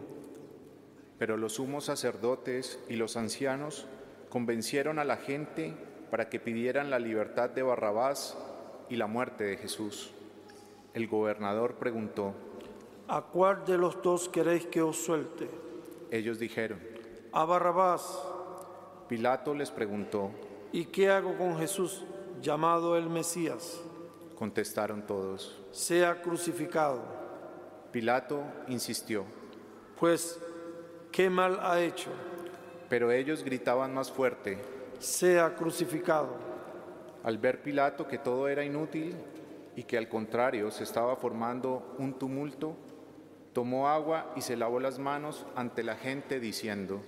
Pero 1.18 1.38
los 1.38 1.54
sumos 1.54 1.86
sacerdotes 1.86 2.80
y 2.90 2.96
los 2.96 3.18
ancianos 3.18 3.88
convencieron 4.30 5.00
a 5.00 5.04
la 5.06 5.18
gente 5.18 5.74
para 6.12 6.30
que 6.30 6.40
pidieran 6.40 6.90
la 6.90 7.00
libertad 7.00 7.50
de 7.50 7.64
Barrabás 7.64 8.38
y 8.90 8.96
la 8.96 9.08
muerte 9.08 9.44
de 9.44 9.58
Jesús. 9.58 10.12
El 10.94 11.08
gobernador 11.08 11.76
preguntó, 11.76 12.34
¿A 13.08 13.22
cuál 13.22 13.66
de 13.66 13.78
los 13.78 14.02
dos 14.02 14.30
queréis 14.30 14.66
que 14.68 14.82
os 14.82 14.98
suelte? 14.98 15.50
ellos 16.12 16.40
dijeron, 16.40 16.80
A 17.32 17.46
Barrabás. 17.46 18.20
Pilato 19.08 19.54
les 19.54 19.72
preguntó, 19.72 20.32
¿Y 20.72 20.86
qué 20.86 21.10
hago 21.10 21.38
con 21.38 21.58
Jesús, 21.58 22.04
llamado 22.42 22.98
el 22.98 23.10
Mesías? 23.10 23.82
contestaron 24.38 25.08
todos. 25.08 25.58
Sea 25.72 26.22
crucificado. 26.22 27.02
Pilato 27.92 28.44
insistió, 28.68 29.24
Pues, 30.00 30.40
¿qué 31.18 31.32
mal 31.32 31.60
ha 31.64 31.82
hecho? 31.82 32.12
pero 32.90 33.12
ellos 33.12 33.44
gritaban 33.44 33.92
más 33.92 34.12
fuerte. 34.12 34.60
Sea 35.00 35.56
crucificado. 35.56 36.36
Al 37.24 37.40
ver 37.40 37.64
Pilato 37.64 38.08
que 38.08 38.20
todo 38.20 38.48
era 38.48 38.64
inútil 38.64 39.16
y 39.76 39.84
que 39.84 39.98
al 39.98 40.08
contrario 40.08 40.70
se 40.70 40.84
estaba 40.84 41.16
formando 41.16 41.96
un 41.98 42.14
tumulto, 42.14 42.76
tomó 43.52 43.90
agua 43.90 44.32
y 44.36 44.42
se 44.42 44.56
lavó 44.56 44.80
las 44.80 45.00
manos 45.00 45.46
ante 45.56 45.84
la 45.84 45.96
gente 45.96 46.40
diciendo, 46.40 47.02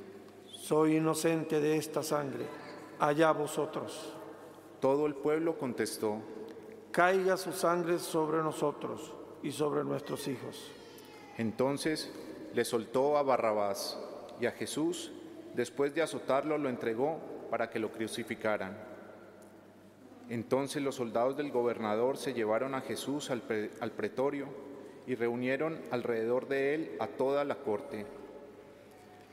Soy 0.48 0.98
inocente 0.98 1.62
de 1.62 1.78
esta 1.78 2.02
sangre. 2.02 2.46
Allá 3.00 3.32
vosotros. 3.32 4.16
todo 4.82 5.06
el 5.06 5.14
pueblo 5.14 5.58
contestó, 5.58 6.18
Caiga 6.92 7.38
su 7.38 7.54
sangre 7.54 8.00
sobre 8.00 8.40
nosotros 8.40 9.14
y 9.44 9.52
sobre 9.52 9.84
nuestros 9.84 10.28
hijos. 10.28 10.72
entonces 11.38 12.12
le 12.54 12.66
soltó 12.66 13.18
a 13.18 13.24
Barrabás 13.24 13.98
y 14.40 14.46
a 14.46 14.52
Jesús, 14.52 15.12
después 15.56 15.94
de 15.94 16.02
azotarlo, 16.02 16.58
lo 16.58 16.70
entregó 16.70 17.20
para 17.50 17.70
que 17.70 17.80
lo 17.80 17.92
crucificaran. 17.92 18.78
Entonces 20.30 20.82
los 20.84 20.96
soldados 20.96 21.36
del 21.38 21.52
gobernador 21.52 22.18
se 22.18 22.34
llevaron 22.34 22.76
a 22.76 22.82
Jesús 22.82 23.32
al, 23.32 23.42
al 23.82 23.92
pretorio 23.92 24.48
y 25.08 25.16
reunieron 25.16 25.80
alrededor 25.92 26.48
de 26.48 26.76
él 26.76 26.92
a 27.00 27.08
toda 27.08 27.44
la 27.44 27.56
corte. 27.56 28.06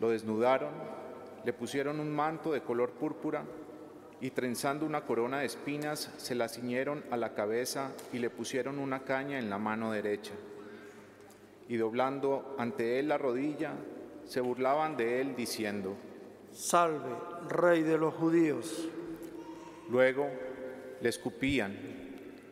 Lo 0.00 0.10
desnudaron, 0.10 0.70
le 1.44 1.52
pusieron 1.52 2.00
un 2.00 2.14
manto 2.14 2.52
de 2.52 2.62
color 2.62 2.90
púrpura 2.92 3.44
y 4.20 4.30
trenzando 4.30 4.86
una 4.86 5.02
corona 5.02 5.40
de 5.40 5.46
espinas 5.46 6.10
se 6.16 6.34
la 6.34 6.48
ciñeron 6.48 7.04
a 7.10 7.18
la 7.18 7.34
cabeza 7.34 7.92
y 8.12 8.18
le 8.18 8.30
pusieron 8.30 8.78
una 8.78 9.00
caña 9.00 9.38
en 9.38 9.50
la 9.50 9.58
mano 9.58 9.92
derecha. 9.92 10.32
Y 11.68 11.76
doblando 11.76 12.54
ante 12.58 12.98
él 12.98 13.08
la 13.08 13.18
rodilla, 13.18 13.74
se 14.24 14.40
burlaban 14.40 14.96
de 14.96 15.20
él 15.20 15.34
diciendo, 15.36 15.96
Salve, 16.52 17.14
Rey 17.48 17.82
de 17.82 17.98
los 17.98 18.14
judíos. 18.14 18.88
Luego 19.90 20.28
le 21.00 21.08
escupían, 21.08 21.76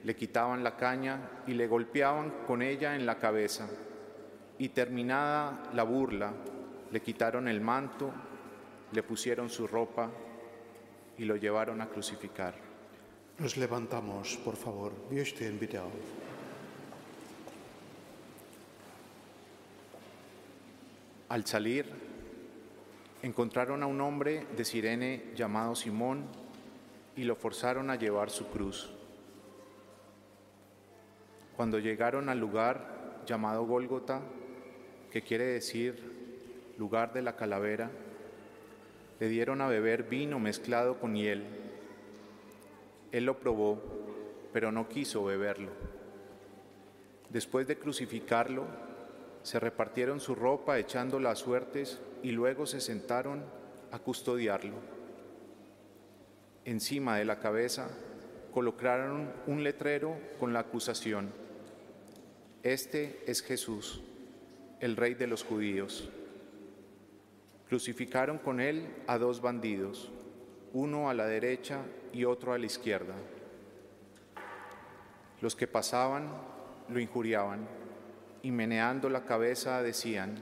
le 0.04 0.14
quitaban 0.14 0.62
la 0.62 0.76
caña 0.76 1.42
y 1.46 1.54
le 1.54 1.66
golpeaban 1.66 2.32
con 2.46 2.62
ella 2.62 2.94
en 2.94 3.06
la 3.06 3.18
cabeza. 3.18 3.68
Y 4.58 4.68
terminada 4.68 5.70
la 5.72 5.82
burla, 5.82 6.32
le 6.90 7.00
quitaron 7.00 7.48
el 7.48 7.60
manto, 7.60 8.12
le 8.92 9.02
pusieron 9.02 9.48
su 9.48 9.66
ropa 9.66 10.10
y 11.18 11.24
lo 11.24 11.36
llevaron 11.36 11.80
a 11.80 11.88
crucificar. 11.88 12.54
Nos 13.38 13.56
levantamos, 13.56 14.36
por 14.44 14.54
favor. 14.54 14.92
Wir 15.10 15.26
stehen 15.26 15.58
bitte 15.58 15.78
Al 21.34 21.44
salir, 21.46 21.86
encontraron 23.20 23.82
a 23.82 23.86
un 23.86 24.00
hombre 24.00 24.46
de 24.56 24.64
Sirene 24.64 25.32
llamado 25.34 25.74
Simón 25.74 26.26
y 27.16 27.24
lo 27.24 27.34
forzaron 27.34 27.90
a 27.90 27.96
llevar 27.96 28.30
su 28.30 28.46
cruz. 28.46 28.88
Cuando 31.56 31.80
llegaron 31.80 32.28
al 32.28 32.38
lugar 32.38 33.24
llamado 33.26 33.66
Gólgota, 33.66 34.20
que 35.10 35.22
quiere 35.22 35.46
decir 35.46 36.72
lugar 36.78 37.12
de 37.12 37.22
la 37.22 37.34
calavera, 37.34 37.90
le 39.18 39.26
dieron 39.28 39.60
a 39.60 39.66
beber 39.66 40.04
vino 40.04 40.38
mezclado 40.38 41.00
con 41.00 41.16
hiel. 41.16 41.42
Él 43.10 43.24
lo 43.24 43.40
probó, 43.40 43.82
pero 44.52 44.70
no 44.70 44.88
quiso 44.88 45.24
beberlo. 45.24 45.72
Después 47.28 47.66
de 47.66 47.76
crucificarlo, 47.76 48.93
se 49.44 49.60
repartieron 49.60 50.20
su 50.20 50.34
ropa 50.34 50.78
echándola 50.78 51.30
a 51.30 51.36
suertes 51.36 52.00
y 52.22 52.32
luego 52.32 52.64
se 52.64 52.80
sentaron 52.80 53.44
a 53.92 53.98
custodiarlo. 53.98 54.74
Encima 56.64 57.18
de 57.18 57.26
la 57.26 57.38
cabeza 57.38 57.90
colocaron 58.52 59.30
un 59.46 59.62
letrero 59.62 60.16
con 60.40 60.52
la 60.52 60.60
acusación, 60.60 61.30
Este 62.62 63.22
es 63.26 63.42
Jesús, 63.42 64.00
el 64.80 64.96
rey 64.96 65.12
de 65.12 65.26
los 65.26 65.44
judíos. 65.44 66.08
Crucificaron 67.68 68.38
con 68.38 68.60
él 68.60 68.88
a 69.06 69.18
dos 69.18 69.42
bandidos, 69.42 70.10
uno 70.72 71.10
a 71.10 71.14
la 71.14 71.26
derecha 71.26 71.82
y 72.14 72.24
otro 72.24 72.54
a 72.54 72.58
la 72.58 72.64
izquierda. 72.64 73.14
Los 75.42 75.54
que 75.54 75.66
pasaban 75.66 76.30
lo 76.88 76.98
injuriaban 76.98 77.83
y 78.44 78.52
meneando 78.52 79.08
la 79.08 79.24
cabeza 79.24 79.82
decían, 79.82 80.38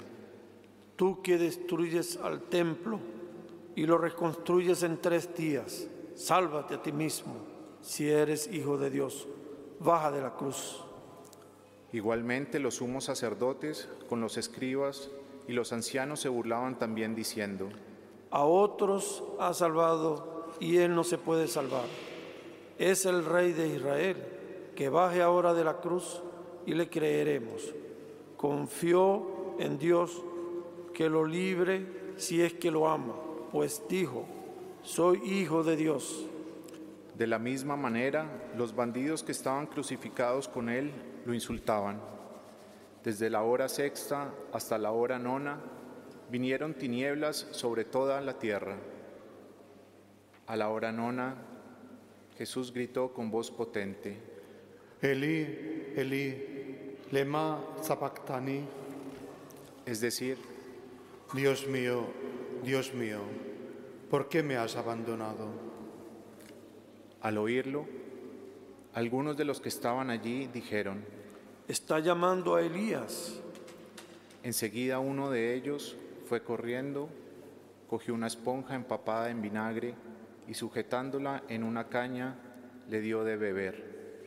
Tú 0.96 1.22
que 1.22 1.38
destruyes 1.38 2.16
al 2.16 2.42
templo 2.42 2.98
y 3.76 3.86
lo 3.86 3.96
reconstruyes 3.96 4.82
en 4.82 5.00
tres 5.00 5.34
días, 5.36 5.86
sálvate 6.16 6.74
a 6.74 6.82
ti 6.82 6.90
mismo 6.92 7.34
si 7.80 8.10
eres 8.10 8.48
hijo 8.52 8.76
de 8.76 8.90
Dios, 8.90 9.28
baja 9.78 10.10
de 10.10 10.20
la 10.20 10.34
cruz. 10.34 10.82
Igualmente 11.92 12.58
los 12.58 12.76
sumos 12.76 13.04
sacerdotes 13.04 13.88
con 14.08 14.20
los 14.20 14.36
escribas 14.36 15.10
y 15.46 15.52
los 15.52 15.72
ancianos 15.72 16.20
se 16.20 16.28
burlaban 16.28 16.80
también 16.80 17.14
diciendo, 17.14 17.68
A 18.32 18.44
otros 18.44 19.22
ha 19.38 19.54
salvado 19.54 20.48
y 20.58 20.78
él 20.78 20.92
no 20.94 21.04
se 21.04 21.18
puede 21.18 21.46
salvar. 21.46 21.86
Es 22.78 23.06
el 23.06 23.24
rey 23.24 23.52
de 23.52 23.68
Israel, 23.68 24.16
que 24.74 24.88
baje 24.88 25.22
ahora 25.22 25.54
de 25.54 25.62
la 25.62 25.80
cruz 25.80 26.20
y 26.66 26.74
le 26.74 26.88
creeremos. 26.88 27.74
Confió 28.42 29.54
en 29.60 29.78
Dios 29.78 30.20
que 30.92 31.08
lo 31.08 31.24
libre 31.24 31.86
si 32.16 32.42
es 32.42 32.52
que 32.52 32.72
lo 32.72 32.88
ama, 32.88 33.14
pues 33.52 33.84
dijo, 33.88 34.24
soy 34.82 35.18
hijo 35.24 35.62
de 35.62 35.76
Dios. 35.76 36.26
De 37.16 37.28
la 37.28 37.38
misma 37.38 37.76
manera, 37.76 38.26
los 38.56 38.74
bandidos 38.74 39.22
que 39.22 39.30
estaban 39.30 39.68
crucificados 39.68 40.48
con 40.48 40.68
él 40.68 40.90
lo 41.24 41.34
insultaban. 41.34 42.00
Desde 43.04 43.30
la 43.30 43.44
hora 43.44 43.68
sexta 43.68 44.34
hasta 44.52 44.76
la 44.76 44.90
hora 44.90 45.20
nona 45.20 45.60
vinieron 46.28 46.74
tinieblas 46.74 47.46
sobre 47.52 47.84
toda 47.84 48.20
la 48.20 48.40
tierra. 48.40 48.76
A 50.48 50.56
la 50.56 50.68
hora 50.68 50.90
nona, 50.90 51.36
Jesús 52.36 52.72
gritó 52.72 53.12
con 53.12 53.30
voz 53.30 53.52
potente, 53.52 54.18
Elí, 55.00 55.92
Elí, 55.94 56.51
lema 57.12 57.60
sabactani, 57.82 58.64
es 59.86 60.00
decir, 60.00 60.38
Dios 61.32 61.66
mío, 61.68 62.06
Dios 62.64 62.92
mío, 62.94 63.20
¿por 64.10 64.28
qué 64.28 64.42
me 64.42 64.56
has 64.56 64.76
abandonado? 64.76 65.70
al 67.20 67.38
oírlo, 67.38 67.86
algunos 68.94 69.36
de 69.36 69.44
los 69.44 69.60
que 69.60 69.68
estaban 69.68 70.10
allí 70.10 70.48
dijeron, 70.52 71.04
Está 71.68 72.00
llamando 72.00 72.56
a 72.56 72.62
Elías. 72.62 73.38
Enseguida 74.42 74.98
uno 74.98 75.30
de 75.30 75.54
ellos 75.54 75.96
fue 76.28 76.42
corriendo, 76.42 77.08
cogió 77.88 78.12
una 78.12 78.26
esponja 78.26 78.74
empapada 78.74 79.30
en 79.30 79.40
vinagre 79.40 79.94
y 80.48 80.54
sujetándola 80.54 81.44
en 81.48 81.62
una 81.62 81.86
caña 81.88 82.34
le 82.90 83.00
dio 83.00 83.22
de 83.22 83.36
beber. 83.36 84.24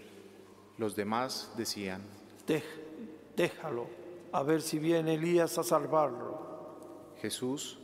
Los 0.78 0.96
demás 0.96 1.52
decían, 1.58 2.02
"Dej- 2.48 2.64
déjalo, 3.36 3.88
a 4.32 4.44
ver 4.44 4.62
si 4.62 4.80
viene 4.80 5.16
Elías 5.16 5.58
a 5.58 5.64
salvarlo. 5.64 7.14
Jesús, 7.22 7.78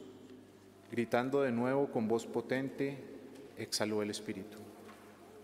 gritando 0.91 1.41
de 1.41 1.51
nuevo 1.51 1.89
con 1.91 2.07
voz 2.07 2.25
potente, 2.25 2.97
exhaló 3.57 4.01
el 4.01 4.09
espíritu. 4.11 4.57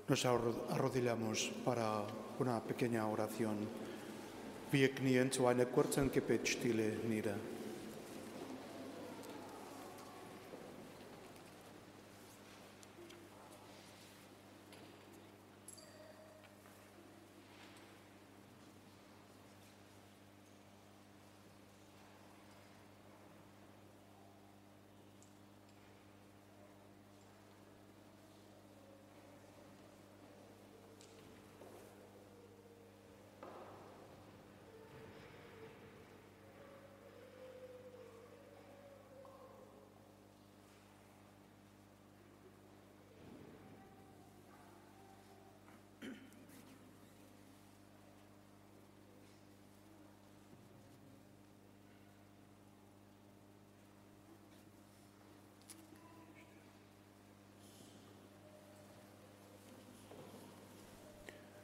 Nos 0.07 0.25
arro- 0.25 0.63
arrodillamos 0.69 1.51
para 1.65 2.03
una 2.39 2.59
pequeña 2.61 3.07
oración. 3.07 3.55
Wir 4.71 4.91
knien 4.93 5.31
zu 5.31 5.47
einer 5.47 5.67
kurzen 5.67 6.11
Gebetsstille 6.11 6.97
nieder. 7.07 7.35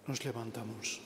Nos 0.05 0.25
levantamos. 0.25 0.99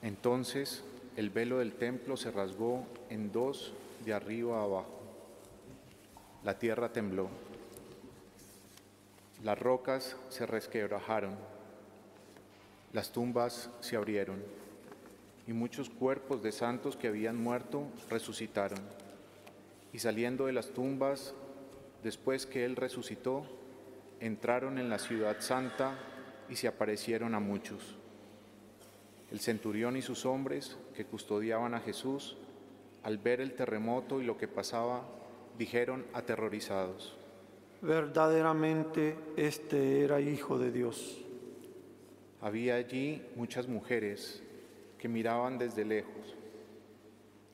Entonces 0.00 0.84
el 1.16 1.30
velo 1.30 1.58
del 1.58 1.72
templo 1.72 2.16
se 2.16 2.30
rasgó 2.30 2.86
en 3.10 3.32
dos 3.32 3.72
de 4.04 4.14
arriba 4.14 4.60
a 4.60 4.62
abajo. 4.62 5.00
La 6.44 6.56
tierra 6.56 6.92
tembló. 6.92 7.28
Las 9.42 9.58
rocas 9.58 10.16
se 10.28 10.46
resquebrajaron. 10.46 11.34
Las 12.92 13.10
tumbas 13.10 13.70
se 13.80 13.96
abrieron. 13.96 14.40
Y 15.48 15.52
muchos 15.52 15.90
cuerpos 15.90 16.44
de 16.44 16.52
santos 16.52 16.96
que 16.96 17.08
habían 17.08 17.42
muerto 17.42 17.88
resucitaron. 18.08 18.78
Y 19.92 19.98
saliendo 19.98 20.46
de 20.46 20.52
las 20.52 20.70
tumbas, 20.70 21.34
después 22.04 22.46
que 22.46 22.64
Él 22.64 22.76
resucitó, 22.76 23.44
entraron 24.20 24.78
en 24.78 24.88
la 24.88 24.98
ciudad 24.98 25.40
santa 25.40 25.98
y 26.48 26.56
se 26.56 26.68
aparecieron 26.68 27.34
a 27.34 27.40
muchos. 27.40 27.96
El 29.32 29.40
centurión 29.40 29.96
y 29.96 30.02
sus 30.02 30.26
hombres 30.26 30.76
que 30.94 31.06
custodiaban 31.06 31.74
a 31.74 31.80
Jesús, 31.80 32.36
al 33.02 33.18
ver 33.18 33.40
el 33.40 33.54
terremoto 33.54 34.20
y 34.20 34.24
lo 34.24 34.36
que 34.36 34.46
pasaba, 34.46 35.02
dijeron 35.58 36.04
aterrorizados, 36.12 37.16
Verdaderamente 37.80 39.14
este 39.36 40.04
era 40.04 40.20
hijo 40.20 40.58
de 40.58 40.72
Dios. 40.72 41.20
había 42.40 42.76
allí 42.76 43.22
muchas 43.36 43.68
mujeres 43.68 44.42
que 44.98 45.08
miraban 45.08 45.58
desde 45.58 45.84
lejos, 45.84 46.34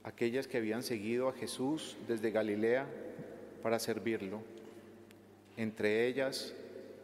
aquellas 0.03 0.47
que 0.49 0.59
habían 0.59 0.83
seguido 0.83 1.29
a 1.29 1.33
Jesús 1.33 1.97
desde 2.09 2.31
Galilea 2.33 2.87
para 3.63 3.79
servirlo, 3.79 4.43
entre 5.57 6.07
ellas 6.07 6.55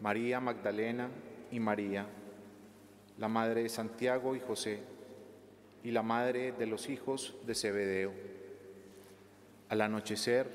María 0.01 0.40
Magdalena 0.40 1.09
y 1.51 1.61
María, 1.61 2.07
la 3.19 3.29
madre 3.29 3.62
de 3.62 3.69
Santiago 3.69 4.37
y 4.37 4.40
José, 4.40 4.81
y 5.83 5.90
la 5.90 6.03
madre 6.03 6.53
de 6.53 6.66
los 6.66 6.88
hijos 6.88 7.35
de 7.47 7.55
Zebedeo. 7.55 8.12
Al 9.69 9.81
anochecer 9.81 10.49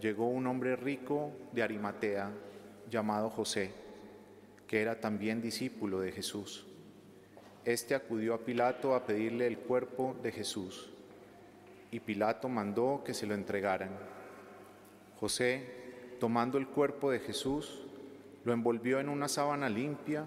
llegó 0.00 0.28
un 0.28 0.46
hombre 0.46 0.76
rico 0.76 1.32
de 1.52 1.62
Arimatea 1.62 2.30
llamado 2.90 3.30
José, 3.30 3.72
que 4.66 4.80
era 4.80 5.00
también 5.00 5.40
discípulo 5.40 6.00
de 6.00 6.12
Jesús. 6.12 6.66
Este 7.64 7.94
acudió 7.94 8.34
a 8.34 8.38
Pilato 8.38 8.94
a 8.94 9.06
pedirle 9.06 9.46
el 9.46 9.58
cuerpo 9.58 10.16
de 10.22 10.32
Jesús, 10.32 10.90
y 11.90 12.00
Pilato 12.00 12.48
mandó 12.48 13.02
que 13.04 13.14
se 13.14 13.26
lo 13.26 13.34
entregaran. 13.34 14.13
José, 15.24 15.64
tomando 16.20 16.58
el 16.58 16.68
cuerpo 16.68 17.10
de 17.10 17.18
Jesús, 17.18 17.86
lo 18.44 18.52
envolvió 18.52 19.00
en 19.00 19.08
una 19.08 19.26
sábana 19.26 19.70
limpia, 19.70 20.26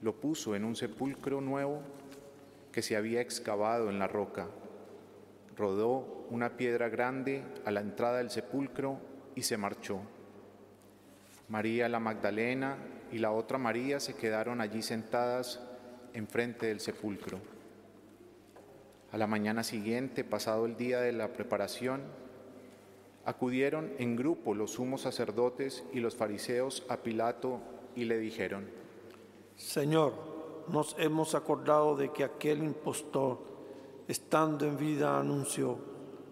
lo 0.00 0.18
puso 0.18 0.56
en 0.56 0.64
un 0.64 0.76
sepulcro 0.76 1.42
nuevo 1.42 1.82
que 2.72 2.80
se 2.80 2.96
había 2.96 3.20
excavado 3.20 3.90
en 3.90 3.98
la 3.98 4.08
roca. 4.08 4.46
Rodó 5.58 6.24
una 6.30 6.56
piedra 6.56 6.88
grande 6.88 7.42
a 7.66 7.70
la 7.70 7.80
entrada 7.80 8.16
del 8.16 8.30
sepulcro 8.30 8.98
y 9.34 9.42
se 9.42 9.58
marchó. 9.58 10.00
María 11.50 11.90
la 11.90 12.00
Magdalena 12.00 12.78
y 13.12 13.18
la 13.18 13.30
otra 13.30 13.58
María 13.58 14.00
se 14.00 14.14
quedaron 14.14 14.62
allí 14.62 14.80
sentadas 14.80 15.60
enfrente 16.14 16.64
del 16.64 16.80
sepulcro. 16.80 17.40
A 19.12 19.18
la 19.18 19.26
mañana 19.26 19.62
siguiente, 19.62 20.24
pasado 20.24 20.64
el 20.64 20.78
día 20.78 21.02
de 21.02 21.12
la 21.12 21.34
preparación, 21.34 22.23
acudieron 23.24 23.92
en 23.98 24.16
grupo 24.16 24.54
los 24.54 24.72
sumos 24.72 25.02
sacerdotes 25.02 25.84
y 25.92 26.00
los 26.00 26.14
fariseos 26.14 26.84
a 26.88 26.98
Pilato 26.98 27.60
y 27.94 28.04
le 28.04 28.18
dijeron, 28.18 28.68
Señor, 29.56 30.12
nos 30.68 30.96
hemos 30.98 31.34
acordado 31.34 31.96
de 31.96 32.10
que 32.10 32.24
aquel 32.24 32.62
impostor, 32.62 33.38
estando 34.08 34.66
en 34.66 34.76
vida, 34.76 35.18
anunció, 35.18 35.78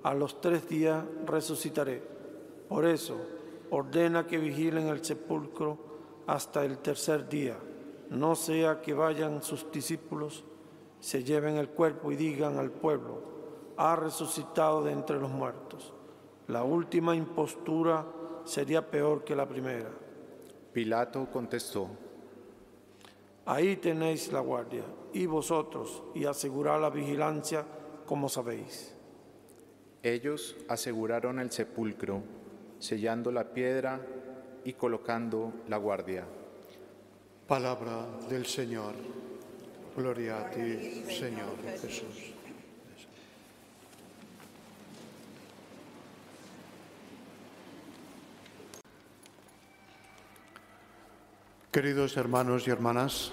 a 0.02 0.14
los 0.14 0.40
tres 0.40 0.68
días 0.68 1.04
resucitaré. 1.26 2.02
Por 2.68 2.84
eso, 2.84 3.16
ordena 3.70 4.26
que 4.26 4.38
vigilen 4.38 4.88
el 4.88 5.04
sepulcro 5.04 5.78
hasta 6.26 6.64
el 6.64 6.78
tercer 6.78 7.28
día 7.28 7.56
no 8.12 8.34
sea 8.34 8.82
que 8.82 8.92
vayan 8.92 9.42
sus 9.42 9.70
discípulos, 9.72 10.44
se 11.00 11.24
lleven 11.24 11.56
el 11.56 11.70
cuerpo 11.70 12.12
y 12.12 12.16
digan 12.16 12.58
al 12.58 12.70
pueblo, 12.70 13.22
ha 13.78 13.96
resucitado 13.96 14.84
de 14.84 14.92
entre 14.92 15.18
los 15.18 15.30
muertos. 15.30 15.94
La 16.52 16.64
última 16.64 17.16
impostura 17.16 18.04
sería 18.44 18.86
peor 18.86 19.24
que 19.24 19.34
la 19.34 19.48
primera. 19.48 19.88
Pilato 20.70 21.26
contestó, 21.32 21.88
Ahí 23.46 23.76
tenéis 23.76 24.30
la 24.30 24.40
guardia, 24.40 24.84
y 25.14 25.24
vosotros, 25.24 26.02
y 26.14 26.26
asegurad 26.26 26.78
la 26.78 26.90
vigilancia 26.90 27.64
como 28.04 28.28
sabéis. 28.28 28.94
Ellos 30.02 30.54
aseguraron 30.68 31.38
el 31.38 31.50
sepulcro, 31.50 32.22
sellando 32.78 33.32
la 33.32 33.54
piedra 33.54 33.98
y 34.62 34.74
colocando 34.74 35.54
la 35.68 35.78
guardia. 35.78 36.26
Palabra 37.48 38.06
del 38.28 38.44
Señor. 38.44 38.92
Gloria 39.96 40.40
a 40.40 40.50
ti, 40.50 41.02
Señor 41.08 41.56
Jesús. 41.80 42.41
Queridos 51.72 52.18
hermanos 52.18 52.68
y 52.68 52.70
hermanas, 52.70 53.32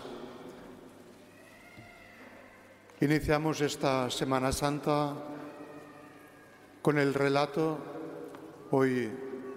iniciamos 3.01 3.59
esta 3.59 4.09
Semana 4.09 4.53
Santa 4.53 5.13
con 6.81 6.97
el 6.97 7.13
relato, 7.13 7.77
hoy, 8.71 9.11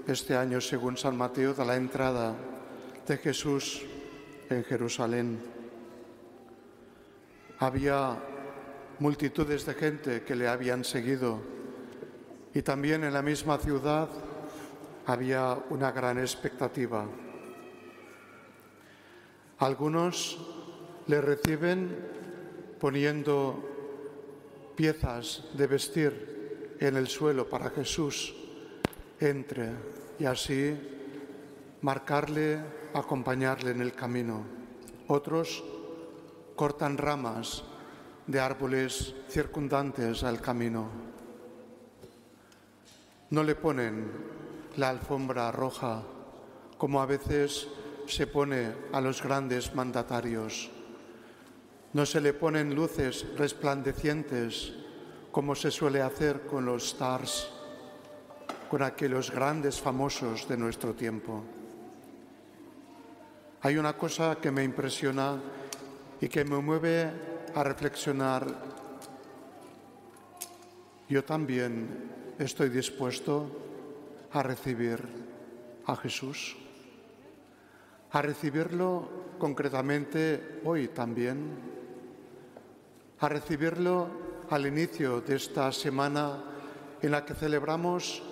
este 0.09 0.35
año 0.35 0.61
según 0.61 0.97
San 0.97 1.17
Mateo, 1.17 1.55
de 1.55 1.65
la 1.65 1.77
entrada 1.77 2.35
de 3.07 3.19
Jesús 3.19 3.83
en 4.51 4.65
Jerusalén. 4.65 5.39
Había 7.61 8.17
multitudes 8.99 9.65
de 9.65 9.75
gente 9.75 10.23
que 10.25 10.35
le 10.35 10.49
habían 10.49 10.83
seguido 10.83 11.41
y 12.53 12.63
también 12.63 13.05
en 13.05 13.13
la 13.13 13.23
misma 13.23 13.59
ciudad 13.59 14.09
había 15.07 15.57
una 15.71 15.93
gran 15.93 16.19
expectativa. 16.19 17.07
Algunos 19.63 20.39
le 21.07 21.21
reciben 21.21 21.97
poniendo 22.81 24.75
piezas 24.75 25.45
de 25.55 25.69
vestir 25.69 26.77
en 26.81 26.97
el 26.97 27.07
suelo 27.07 27.49
para 27.49 27.71
Jesús 27.71 28.35
entre 29.21 29.71
y 30.19 30.25
así 30.25 30.77
marcarle 31.81 32.59
acompañarle 32.93 33.71
en 33.71 33.83
el 33.83 33.93
camino. 33.93 34.43
Otros 35.07 35.63
cortan 36.57 36.99
ramas 36.99 37.63
de 38.27 38.41
árboles 38.41 39.15
circundantes 39.29 40.25
al 40.25 40.41
camino. 40.41 40.89
No 43.31 43.45
le 43.45 43.55
ponen 43.55 44.11
la 44.77 44.89
alfombra 44.89 45.53
roja 45.53 46.03
como 46.77 47.01
a 47.01 47.07
veces 47.07 47.69
se 48.07 48.27
pone 48.27 48.73
a 48.93 49.01
los 49.01 49.23
grandes 49.23 49.75
mandatarios. 49.75 50.71
No 51.93 52.07
se 52.07 52.21
le 52.21 52.33
ponen 52.33 52.75
luces 52.75 53.27
resplandecientes 53.37 54.73
como 55.31 55.55
se 55.55 55.71
suele 55.71 56.03
hacer 56.03 56.47
con 56.47 56.65
los 56.65 56.85
stars, 56.89 57.51
con 58.71 58.83
aquellos 58.83 59.31
grandes 59.31 59.81
famosos 59.81 60.49
de 60.49 60.57
nuestro 60.57 60.95
tiempo. 60.95 61.43
Hay 63.63 63.77
una 63.77 63.93
cosa 63.93 64.37
que 64.41 64.51
me 64.51 64.65
impresiona 64.65 65.41
y 66.21 66.29
que 66.29 66.45
me 66.45 66.59
mueve 66.59 67.11
a 67.55 67.63
reflexionar. 67.63 68.47
Yo 71.09 71.25
también 71.25 72.35
estoy 72.39 72.71
dispuesto 72.71 73.51
a 74.33 74.43
recibir 74.43 75.01
a 75.87 75.97
Jesús, 75.97 76.57
a 78.13 78.21
recibirlo 78.21 79.35
concretamente 79.39 80.61
hoy 80.65 80.89
también, 80.89 81.57
a 83.19 83.29
recibirlo 83.29 84.09
al 84.51 84.67
inicio 84.67 85.23
de 85.23 85.37
esta 85.37 85.73
semana 85.73 86.45
en 87.01 87.11
la 87.11 87.25
que 87.25 87.35
celebramos 87.35 88.23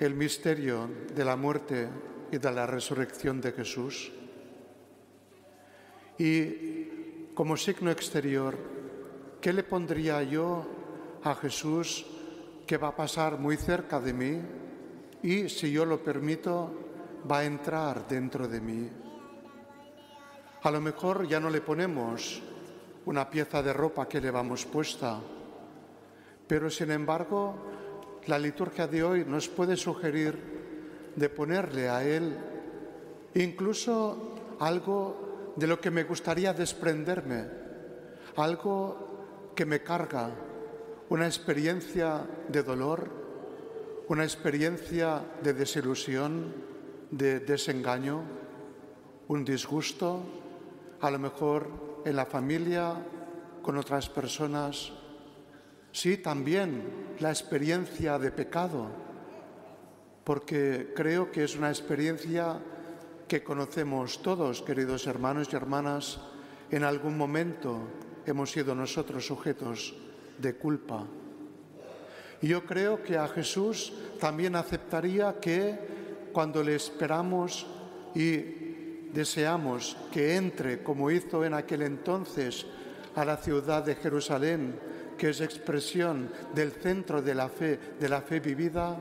el 0.00 0.14
misterio 0.14 0.88
de 1.14 1.24
la 1.24 1.36
muerte 1.36 1.88
y 2.32 2.38
de 2.38 2.52
la 2.52 2.66
resurrección 2.66 3.40
de 3.40 3.52
Jesús. 3.52 4.10
Y 6.18 7.30
como 7.34 7.56
signo 7.56 7.90
exterior, 7.90 8.58
¿qué 9.40 9.52
le 9.52 9.62
pondría 9.62 10.22
yo 10.24 10.66
a 11.22 11.36
Jesús 11.36 12.04
que 12.66 12.78
va 12.78 12.88
a 12.88 12.96
pasar 12.96 13.38
muy 13.38 13.56
cerca 13.56 14.00
de 14.00 14.12
mí 14.12 14.40
y, 15.22 15.48
si 15.48 15.70
yo 15.70 15.84
lo 15.84 16.02
permito, 16.02 16.72
va 17.30 17.38
a 17.38 17.44
entrar 17.44 18.08
dentro 18.08 18.48
de 18.48 18.60
mí? 18.60 18.90
A 20.62 20.70
lo 20.70 20.80
mejor 20.80 21.26
ya 21.26 21.40
no 21.40 21.48
le 21.48 21.62
ponemos 21.62 22.42
una 23.06 23.30
pieza 23.30 23.62
de 23.62 23.72
ropa 23.72 24.06
que 24.06 24.20
le 24.20 24.30
vamos 24.30 24.66
puesta, 24.66 25.18
pero 26.46 26.68
sin 26.68 26.90
embargo 26.90 27.54
la 28.26 28.38
liturgia 28.38 28.86
de 28.86 29.02
hoy 29.02 29.24
nos 29.24 29.48
puede 29.48 29.74
sugerir 29.76 30.36
de 31.16 31.28
ponerle 31.30 31.88
a 31.88 32.04
Él 32.04 32.36
incluso 33.34 34.34
algo 34.60 35.54
de 35.56 35.66
lo 35.66 35.80
que 35.80 35.90
me 35.90 36.04
gustaría 36.04 36.52
desprenderme, 36.52 37.46
algo 38.36 39.52
que 39.54 39.64
me 39.64 39.82
carga, 39.82 40.30
una 41.08 41.26
experiencia 41.26 42.26
de 42.48 42.62
dolor, 42.62 43.08
una 44.08 44.24
experiencia 44.24 45.22
de 45.42 45.54
desilusión, 45.54 46.52
de 47.10 47.40
desengaño, 47.40 48.22
un 49.28 49.44
disgusto, 49.44 50.39
a 51.00 51.10
lo 51.10 51.18
mejor 51.18 52.02
en 52.04 52.16
la 52.16 52.26
familia, 52.26 52.94
con 53.62 53.76
otras 53.76 54.08
personas. 54.08 54.92
Sí, 55.92 56.18
también 56.18 57.16
la 57.20 57.30
experiencia 57.30 58.18
de 58.18 58.30
pecado, 58.30 58.88
porque 60.24 60.92
creo 60.94 61.30
que 61.30 61.44
es 61.44 61.56
una 61.56 61.68
experiencia 61.68 62.58
que 63.26 63.42
conocemos 63.42 64.22
todos, 64.22 64.62
queridos 64.62 65.06
hermanos 65.06 65.48
y 65.52 65.56
hermanas, 65.56 66.20
en 66.70 66.84
algún 66.84 67.16
momento 67.16 67.80
hemos 68.26 68.50
sido 68.50 68.74
nosotros 68.74 69.26
sujetos 69.26 69.94
de 70.38 70.54
culpa. 70.54 71.06
Y 72.42 72.48
yo 72.48 72.64
creo 72.64 73.02
que 73.02 73.18
a 73.18 73.28
Jesús 73.28 73.92
también 74.18 74.56
aceptaría 74.56 75.38
que 75.40 76.30
cuando 76.32 76.62
le 76.62 76.74
esperamos 76.74 77.66
y 78.14 78.69
deseamos 79.12 79.96
que 80.12 80.36
entre, 80.36 80.82
como 80.82 81.10
hizo 81.10 81.44
en 81.44 81.54
aquel 81.54 81.82
entonces, 81.82 82.66
a 83.14 83.24
la 83.24 83.36
ciudad 83.36 83.84
de 83.84 83.96
Jerusalén, 83.96 84.78
que 85.18 85.30
es 85.30 85.40
expresión 85.40 86.30
del 86.54 86.72
centro 86.72 87.20
de 87.20 87.34
la 87.34 87.48
fe, 87.48 87.78
de 87.98 88.08
la 88.08 88.22
fe 88.22 88.40
vivida, 88.40 88.96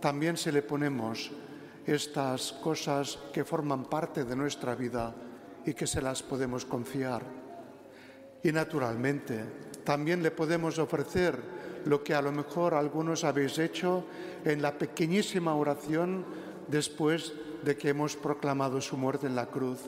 también 0.00 0.36
se 0.36 0.52
le 0.52 0.62
ponemos 0.62 1.30
estas 1.86 2.52
cosas 2.52 3.18
que 3.32 3.44
forman 3.44 3.84
parte 3.84 4.24
de 4.24 4.36
nuestra 4.36 4.74
vida 4.74 5.14
y 5.64 5.74
que 5.74 5.86
se 5.86 6.00
las 6.00 6.22
podemos 6.22 6.64
confiar. 6.64 7.22
Y 8.42 8.52
naturalmente, 8.52 9.44
también 9.84 10.22
le 10.22 10.30
podemos 10.30 10.78
ofrecer 10.78 11.36
lo 11.84 12.04
que 12.04 12.14
a 12.14 12.22
lo 12.22 12.32
mejor 12.32 12.74
algunos 12.74 13.24
habéis 13.24 13.58
hecho 13.58 14.04
en 14.44 14.62
la 14.62 14.76
pequeñísima 14.76 15.54
oración 15.54 16.24
después 16.68 17.32
de 17.32 17.49
que 17.76 17.90
hemos 17.90 18.16
proclamado 18.16 18.80
su 18.80 18.96
muerte 18.96 19.26
en 19.26 19.36
la 19.36 19.46
cruz, 19.46 19.80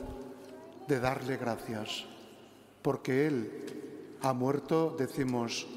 de 0.87 0.99
darle 0.99 1.37
gracias, 1.37 2.05
porque 2.81 3.27
Él 3.27 4.17
ha 4.21 4.33
muerto, 4.33 4.95
decimos, 4.97 5.67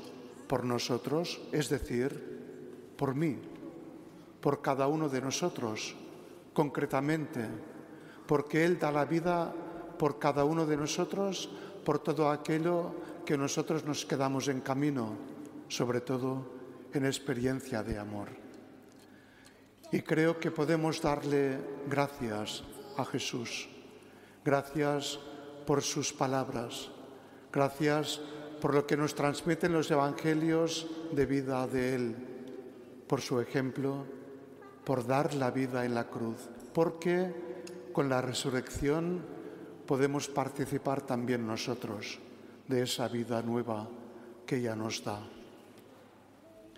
por 0.47 0.65
nosotros, 0.65 1.41
es 1.53 1.69
decir, 1.69 2.95
por 2.97 3.15
mí, 3.15 3.39
por 4.41 4.63
cada 4.63 4.87
uno 4.87 5.09
de 5.09 5.21
nosotros, 5.21 5.97
concretamente, 6.53 7.47
porque 8.27 8.65
Él 8.65 8.79
da 8.79 8.93
la 8.93 9.05
vida 9.05 9.53
por 9.99 10.19
cada 10.19 10.45
uno 10.45 10.67
de 10.67 10.77
nosotros, 10.77 11.51
por 11.85 11.99
todo 11.99 12.31
aquello 12.31 12.95
que 13.25 13.37
nosotros 13.37 13.85
nos 13.85 14.05
quedamos 14.05 14.49
en 14.49 14.61
camino, 14.61 15.17
sobre 15.69 16.01
todo 16.01 16.47
en 16.93 17.07
experiencia 17.07 17.83
de 17.83 17.99
amor. 17.99 18.46
Y 19.93 20.03
creo 20.03 20.39
que 20.39 20.51
podemos 20.51 21.01
darle 21.01 21.59
gracias 21.89 22.65
a 22.97 23.05
Jesús, 23.05 23.69
gracias 24.45 25.19
por 25.67 25.83
sus 25.83 26.13
palabras, 26.13 26.91
gracias 27.53 28.21
por 28.61 28.75
lo 28.75 28.87
que 28.87 28.97
nos 28.97 29.15
transmiten 29.15 29.73
los 29.73 29.91
evangelios 29.91 30.87
de 31.13 31.27
vida 31.27 31.67
de 31.67 31.95
Él, 31.95 32.17
por 33.07 33.21
su 33.21 33.41
ejemplo, 33.41 34.05
por 34.85 35.07
dar 35.07 35.35
la 35.35 35.51
vida 35.51 35.85
en 35.85 35.95
la 35.95 36.09
cruz, 36.09 36.49
porque 36.73 37.33
con 37.93 38.09
la 38.09 38.21
resurrección 38.21 39.23
podemos 39.87 40.29
participar 40.29 41.03
también 41.03 41.47
nosotros 41.47 42.19
de 42.67 42.83
esa 42.83 43.09
vida 43.09 43.43
nueva 43.43 43.89
que 44.45 44.61
ya 44.61 44.75
nos 44.75 45.05
da. 45.05 45.36